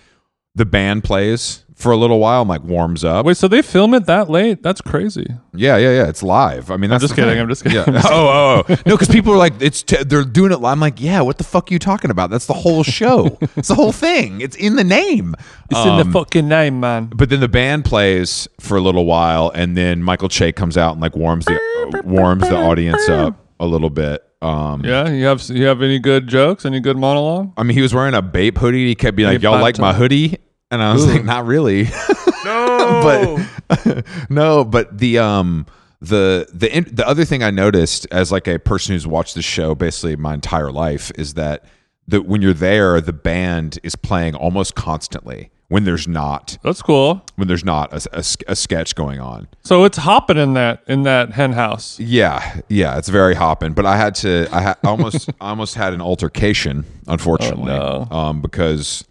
[0.54, 3.26] the band plays for a little while, like warms up.
[3.26, 4.62] Wait, so they film it that late?
[4.64, 5.26] That's crazy.
[5.54, 6.08] Yeah, yeah, yeah.
[6.08, 6.72] It's live.
[6.72, 7.40] I mean, that's just kidding, thing.
[7.42, 7.94] I'm just kidding.
[7.94, 8.02] Yeah.
[8.06, 8.76] oh, oh, oh.
[8.86, 10.58] No, because people are like, it's t- they're doing it.
[10.62, 10.72] live.
[10.74, 11.22] I'm like, yeah.
[11.22, 12.30] What the fuck are you talking about?
[12.30, 13.38] That's the whole show.
[13.58, 14.42] it's the whole thing.
[14.42, 15.36] It's in the name.
[15.70, 17.12] It's in Um, the fucking name, man.
[17.16, 20.94] but then the band plays for a little while, and then Michael Che comes out
[20.94, 24.24] and like warms the warms the audience up a little bit.
[24.42, 26.66] Um, Yeah, you have you have any good jokes?
[26.66, 27.52] Any good monologue?
[27.58, 28.88] I mean, he was wearing a Bape hoodie.
[28.88, 30.38] He kept being like, "Y'all like my hoodie?"
[30.72, 31.90] And I was like, "Not really."
[32.44, 33.46] No,
[33.78, 35.68] but no, but the um
[36.00, 39.44] the the in- the other thing I noticed as like a person who's watched the
[39.44, 41.66] show basically my entire life is that
[42.08, 47.24] that when you're there, the band is playing almost constantly when there's not that's cool.
[47.36, 49.48] when there's not a, a, a sketch going on.
[49.64, 52.00] So it's hopping in that in that hen house.
[52.00, 53.74] Yeah, yeah, it's very hopping.
[53.74, 58.42] But I had to, I ha- almost, I almost had an altercation, unfortunately, Oh, um,
[58.42, 59.06] because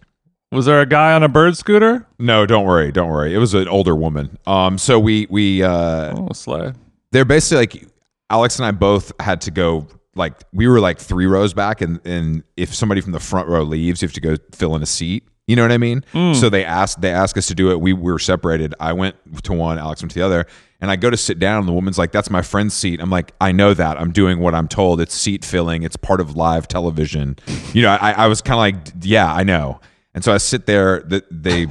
[0.51, 2.05] Was there a guy on a bird scooter?
[2.19, 3.33] no, don't worry, don't worry.
[3.33, 4.37] It was an older woman.
[4.45, 6.73] Um, so we we uh, Oh, slay.
[7.11, 7.87] they're basically like
[8.29, 11.99] Alex and I both had to go like we were like three rows back and
[12.05, 14.85] and if somebody from the front row leaves you have to go fill in a
[14.85, 15.23] seat.
[15.47, 16.03] You know what I mean?
[16.35, 17.81] So they asked they asked us to do it.
[17.81, 18.73] We, we were separated.
[18.79, 20.45] I went to one Alex went to the other
[20.79, 23.01] and I go to sit down and the woman's like that's my friend's seat.
[23.01, 23.99] I'm like I know that.
[23.99, 24.99] I'm doing what I'm told.
[25.01, 25.83] It's seat filling.
[25.83, 27.37] It's part of live television.
[27.73, 29.79] You know I, I was kind of like yeah I know
[30.13, 31.67] and so I sit there the, they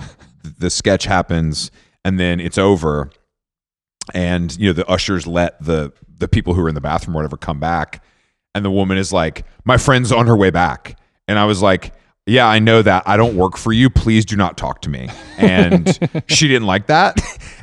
[0.58, 1.70] the sketch happens
[2.04, 3.10] and then it's over.
[4.14, 7.18] And you know the ushers let the the people who were in the bathroom or
[7.18, 8.02] whatever come back.
[8.54, 10.98] And the woman is like my friend's on her way back.
[11.28, 11.92] And i was like
[12.26, 13.02] yeah i know that.
[13.06, 13.90] I don't work for you.
[13.90, 15.08] Please do not talk to me.
[15.38, 17.20] And she didn't like that.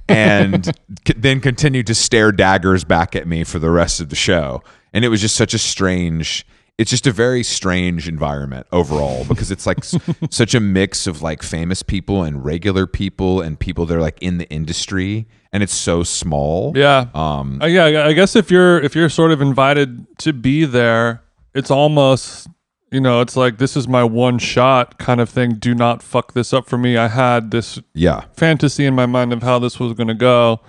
[0.08, 4.16] And c- then continued to stare daggers back at me for the rest of the
[4.16, 4.64] show.
[4.94, 6.46] And it was just such a strange
[6.78, 9.96] it's just a very strange environment overall because it's like s-
[10.30, 14.18] such a mix of like famous people and regular people and people that are like
[14.22, 17.08] in the industry and it's so small Yeah.
[17.16, 21.24] um Uh, yeah, I guess if you're if you're sort of invited to be there,
[21.54, 22.48] it's almost
[22.90, 25.56] you know, it's like this is my one shot kind of thing.
[25.56, 26.96] Do not fuck this up for me.
[26.96, 30.62] I had this yeah fantasy in my mind of how this was going to go,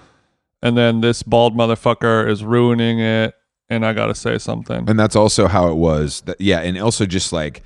[0.61, 3.35] and then this bald motherfucker is ruining it,
[3.71, 4.89] and I got to say something.
[4.89, 7.63] and that's also how it was that yeah and also just like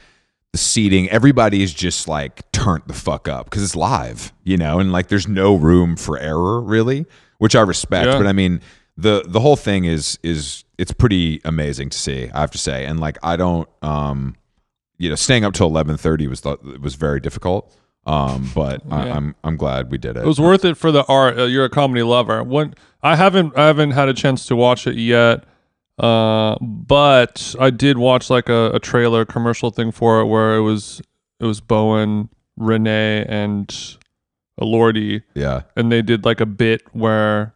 [0.52, 4.78] the seating everybody is just like turned the fuck up because it's live you know
[4.78, 7.06] and like there's no room for error really
[7.38, 8.18] which i respect Yeah.
[8.18, 8.60] but i mean
[8.96, 12.84] the the whole thing is is it's pretty amazing to see i have to say
[12.84, 14.36] and like i don't um
[14.98, 17.74] you know staying up till 11:30 was th- was very difficult
[18.04, 19.16] um but I, Yeah.
[19.16, 21.38] i'm i'm glad we did it It was worth it for the art.
[21.38, 22.42] Uh, you're a comedy lover.
[22.42, 25.44] When I haven't, I haven't had a chance to watch it yet.
[25.98, 30.62] Uh, but I did watch like a, a trailer commercial thing for it where it
[30.62, 31.02] was
[31.38, 33.98] it was Bowen, Renee, and
[34.60, 37.54] Lordy, yeah and they did like a bit where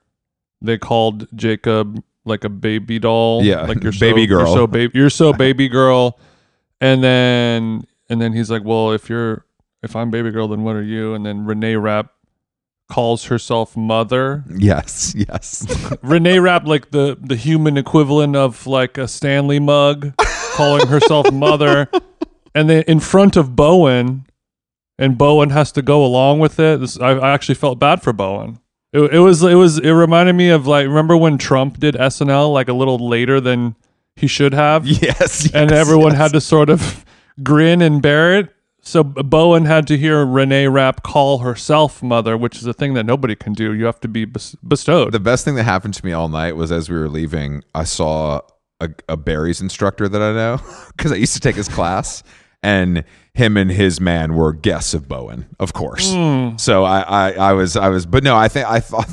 [0.60, 3.42] they called Jacob like a baby doll.
[3.42, 4.46] Yeah, like you're baby so, girl.
[4.46, 4.98] You're so baby.
[4.98, 6.18] You're so baby girl.
[6.80, 9.46] And then and then he's like, well, if you're
[9.82, 11.14] if I'm baby girl, then what are you?
[11.14, 12.12] And then Renee Rapp
[12.88, 14.44] calls herself mother.
[14.56, 15.66] yes yes
[16.02, 20.14] Renee Rapp, like the the human equivalent of like a Stanley mug,
[20.52, 21.90] calling herself mother.
[22.54, 24.26] And then in front of Bowen,
[24.98, 26.80] and Bowen has to go along with it.
[26.80, 28.58] This, I, I actually felt bad for Bowen.
[28.92, 32.52] It, it was it was it reminded me of like remember when Trump did SNL
[32.52, 33.76] like a little later than
[34.14, 36.20] he should have, yes, and everyone yes.
[36.20, 37.04] had to sort of
[37.42, 38.55] grin and bear it.
[38.86, 43.02] So Bowen had to hear Renee Rapp call herself mother, which is a thing that
[43.02, 43.74] nobody can do.
[43.74, 45.10] You have to be bestowed.
[45.10, 47.82] The best thing that happened to me all night was as we were leaving, I
[47.82, 48.42] saw
[48.80, 50.60] a, a Barry's instructor that I know
[50.96, 52.22] because I used to take his class,
[52.62, 53.02] and
[53.34, 56.12] him and his man were guests of Bowen, of course.
[56.12, 56.56] Hmm.
[56.56, 59.08] So I, I, I was, I was, but no, I think I thought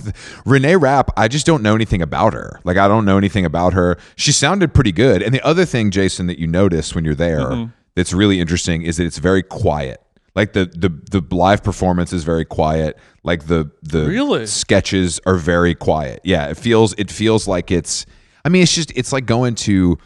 [0.46, 1.10] Renee Rapp.
[1.18, 2.62] I just don't know anything about her.
[2.64, 3.98] Like I don't know anything about her.
[4.18, 5.24] She sounded pretty good.
[5.24, 7.72] And the other thing, Jason, that you notice when you're there, mm-hmm.
[7.96, 10.00] That's really interesting is that it's very quiet.
[10.36, 10.90] Like the the
[11.20, 12.98] the live performance is very quiet.
[13.24, 14.48] Like the the Really?
[14.48, 16.22] sketches are very quiet.
[16.24, 18.06] Yeah, it feels it feels like it's.
[18.44, 19.98] I mean, it's just it's like going to.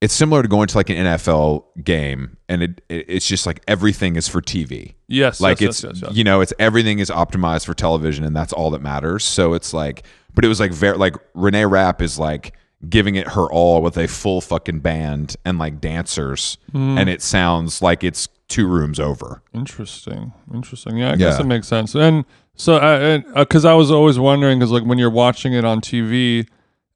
[0.00, 3.62] it's similar to going to like an NFL game, and it, it it's just like
[3.68, 4.94] everything is for TV.
[5.06, 8.34] Yes, Like yes, it's yes, yes, you know it's everything is optimized for television, and
[8.34, 9.22] that's all that matters.
[9.24, 10.04] So it's like,
[10.34, 12.54] but it was like very like Renee Rapp is like
[12.88, 16.98] giving it her all with a full fucking band and like dancers, Hmm.
[16.98, 19.42] and it sounds like it's two rooms over.
[19.54, 20.96] Interesting, interesting.
[20.96, 21.94] Yeah, I guess it makes sense.
[21.94, 22.24] And
[22.54, 26.46] so, I because I was always wondering, because like when you're watching it on TV,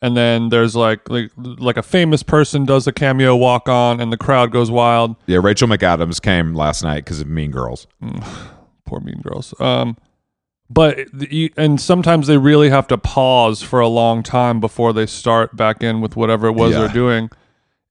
[0.01, 4.13] and then there's like like like a famous person does a cameo walk on, and
[4.13, 5.17] the crowd goes wild.
[5.27, 7.87] Yeah, Rachel McAdams came last night because of Mean Girls.
[8.87, 9.55] Poor Mean Girls.
[9.61, 9.97] Um,
[10.73, 10.99] but
[11.33, 15.57] you, and sometimes they really have to pause for a long time before they start
[15.57, 16.79] back in with whatever it was Yeah.
[16.81, 17.31] they're doing.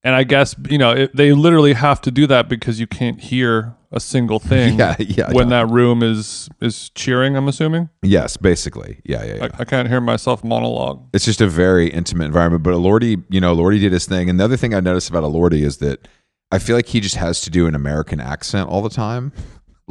[0.04, 3.22] And I guess you know it, they literally have to do that because you can't
[3.22, 5.64] hear a single thing Yeah, yeah, when yeah.
[5.66, 7.36] that room is is cheering.
[7.36, 7.90] I'm assuming.
[8.02, 9.02] Yes, basically.
[9.04, 9.48] Yeah, yeah, yeah.
[9.54, 11.04] I, I can't hear myself monologue.
[11.14, 12.64] it's just a very intimate environment.
[12.64, 14.30] But Lordy, you know, Lordy did his thing.
[14.30, 16.08] And the other thing I noticed about Lordy is that
[16.52, 19.32] I feel like he just has to do an American accent all the time.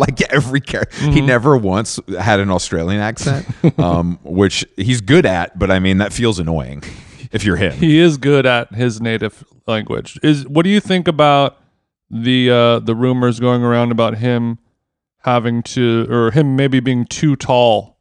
[0.00, 1.12] Like every character, Mm-hmm.
[1.12, 3.46] he never once had an Australian accent,
[3.78, 5.58] um, which he's good at.
[5.58, 6.82] But I mean, that feels annoying
[7.32, 7.72] if you're him.
[7.72, 10.18] He is good at his native language.
[10.22, 11.56] Is what do you think about
[12.10, 14.58] the uh, the rumors going around about him
[15.24, 17.98] having to or him maybe being too tall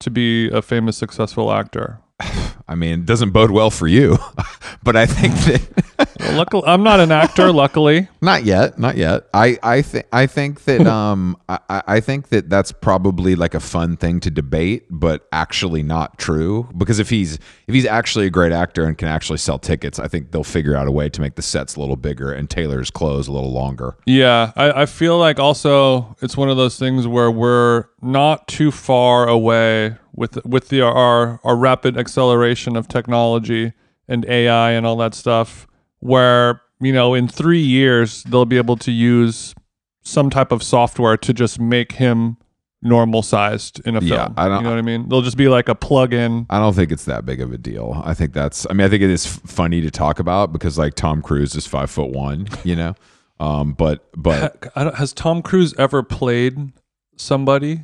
[0.00, 2.00] to be a famous successful actor?
[2.68, 4.18] I mean, it doesn't bode well for you.
[4.82, 5.34] but I think
[5.96, 7.52] that Well, luckily, I'm not an actor.
[7.56, 9.28] Luckily, Not yet, not yet.
[9.32, 13.54] I I think I think that um I, I I think that that's probably like
[13.54, 16.68] a fun thing to debate, but actually not true.
[16.76, 17.34] Because if he's
[17.66, 20.76] if he's actually a great actor and can actually sell tickets, I think they'll figure
[20.76, 23.52] out a way to make the sets a little bigger and Taylor's clothes a little
[23.52, 23.96] longer.
[24.06, 28.70] yeah, I, I feel like also it's one of those things where we're not too
[28.70, 33.72] far away with with the our our rapid acceleration of technology
[34.08, 35.66] and AI and all that stuff.
[36.00, 39.54] Where you know in three years they'll be able to use
[40.02, 42.36] some type of software to just make him
[42.82, 44.12] normal sized in a film.
[44.12, 45.08] Yeah, I don't- you know what I mean?
[45.08, 46.46] They'll just be like a plug-in.
[46.50, 48.00] I don't think it's that big of a deal.
[48.04, 48.66] I think that's.
[48.70, 51.56] I mean, I think it is f- funny to talk about because like Tom Cruise
[51.56, 52.94] is five foot one, you know.
[53.40, 56.72] Um, but but I don't- Has Tom Cruise ever played
[57.16, 57.82] somebody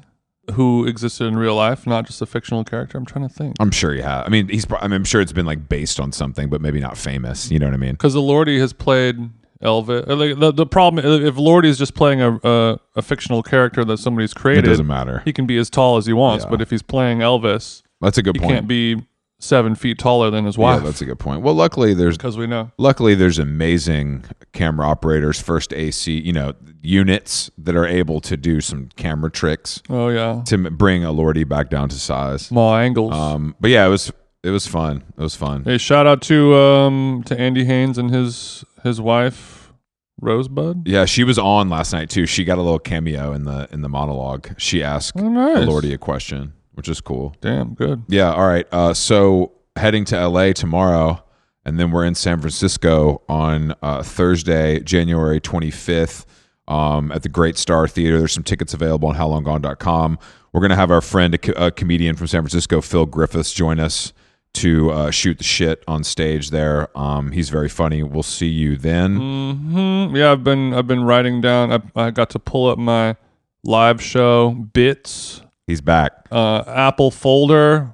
[0.54, 2.98] who existed in real life, not just a fictional character?
[2.98, 3.56] I'm trying to think.
[3.60, 4.24] I'm sure he has.
[4.26, 4.64] I mean, he's.
[4.66, 7.50] pro- I mean, I'm sure it's been like based on something, but maybe not famous.
[7.50, 7.92] You know what I mean?
[7.92, 9.16] Because the Lordy has played
[9.62, 10.08] Elvis.
[10.08, 13.84] uh, Like, the, the problem, if Lordy is just playing a, a, a fictional character
[13.84, 15.22] that somebody's It created, doesn't matter.
[15.24, 16.44] he can be as tall as he wants.
[16.44, 16.50] Yeah.
[16.50, 18.52] But if he's playing Elvis, That's a good he point.
[18.52, 19.02] can't be
[19.42, 20.80] seven feet taller than his wife.
[20.80, 21.42] Yeah, that's a good point.
[21.42, 22.70] Well, luckily there's Because we know.
[22.78, 28.60] luckily there's amazing camera operators, first AC, you know, units that are able to do
[28.60, 30.42] some camera tricks Oh, yeah.
[30.46, 32.42] to bring Elordi back down to size.
[32.46, 33.12] Small angles.
[33.12, 34.12] Um, but yeah, it was
[34.44, 35.02] it was fun.
[35.18, 35.64] It was fun.
[35.64, 39.72] hey, shout out to um to Andy Haynes and his his wife,
[40.20, 40.86] Rosebud.
[40.86, 42.26] Yeah, she was on last night too.
[42.26, 44.50] She got a little cameo in the in the monologue.
[44.58, 45.66] She asked Oh, nice.
[45.66, 47.34] Lordy a question, which is cool.
[47.40, 48.02] Damn, good.
[48.08, 48.32] Yeah.
[48.32, 48.66] All right.
[48.72, 51.22] Uh, so heading to LA tomorrow,
[51.64, 56.24] and then we're in San Francisco on uh, Thursday, January 25th,
[56.68, 58.18] um, at the Great Star Theater.
[58.18, 60.18] There's some tickets available on howlonggone.com.
[60.52, 63.52] We're going to have our friend, a, co- a comedian from San Francisco, Phil Griffiths,
[63.52, 64.12] join us
[64.54, 66.86] to uh, shoot the shit on stage there.
[66.98, 68.02] Um, he's very funny.
[68.02, 69.16] We'll see you then.
[69.16, 71.72] hmm Yeah, I've been I've been writing down.
[71.72, 73.16] I, I got to pull up my
[73.64, 75.40] live show bits,
[75.72, 76.12] He's back.
[76.30, 77.90] uh, Apple folder.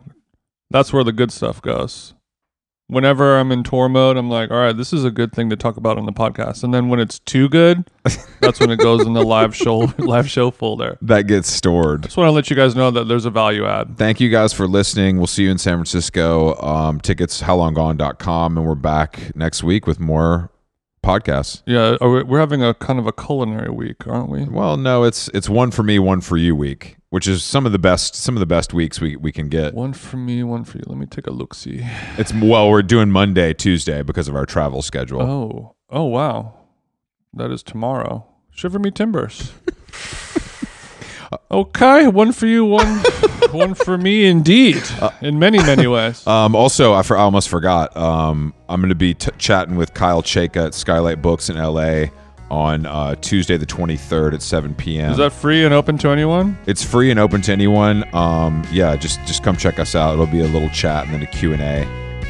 [0.71, 2.13] That's where the good stuff goes.
[2.89, 5.57] Whenever I'm in tour mode, I'm like, all right, this is a good thing to
[5.57, 6.65] talk about on the podcast.
[6.65, 7.89] And then when it's too good,
[8.41, 10.99] that's when it goes in the live show live show folder.
[11.03, 12.03] That gets stored.
[12.03, 13.97] Just want to let you guys know that there's a value add.
[13.97, 15.19] Thank you guys for listening.
[15.19, 16.57] We'll see you in San Francisco.
[16.61, 18.57] Um, tickets, howlonggone.com.
[18.59, 20.51] And we're back next week with more
[21.05, 21.63] podcasts.
[21.67, 24.45] Yeah, we- we're having a kind of a culinary week, aren't we?
[24.45, 27.73] Well, no, it's it's one for me, one for you week, which is some of
[27.73, 29.75] the best some of the best weeks we, we can get.
[29.75, 30.85] One for me, one for you.
[30.87, 31.55] Let me take a look.
[31.55, 31.81] See.
[32.17, 35.23] It's well, we're doing Monday, Tuesday because of our travel schedule.
[35.23, 36.55] Oh, oh wow,
[37.35, 38.27] that is tomorrow.
[38.51, 39.53] Shiver me timbers.
[41.51, 42.99] okay, one for you, one,
[43.53, 44.83] one for me, indeed,
[45.21, 46.27] in many many ways.
[46.39, 47.97] Um, also, I, for, I almost forgot.
[47.97, 52.07] Um, I'm going to be t- chatting with Kyle Chayka at Skylight Books in LA
[52.51, 55.11] on uh, Tuesday the 23rd at 7 p.m.
[55.13, 56.59] Is that free and open to anyone?
[56.67, 58.05] It's free and open to anyone.
[58.15, 60.15] Um, yeah, just just come check us out.
[60.15, 61.83] It'll be a little chat and then a Q and A,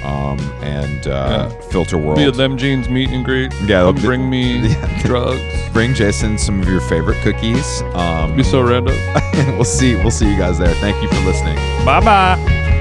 [0.06, 2.16] um, and uh, Filter World.
[2.16, 3.52] Be a them jeans meet and greet.
[3.64, 5.02] Yeah, Come be- bring me Yeah.
[5.06, 5.40] drugs.
[5.72, 7.82] Bring Jason some of your favorite cookies.
[7.94, 8.96] Um, Be so random.
[9.56, 9.94] we'll see.
[9.96, 10.74] We'll see you guys there.
[10.76, 11.56] Thank you for listening.
[11.84, 12.77] bye bye.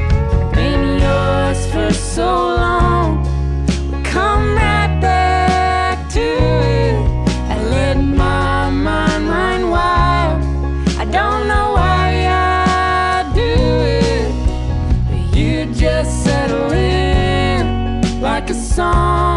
[18.77, 19.36] Song.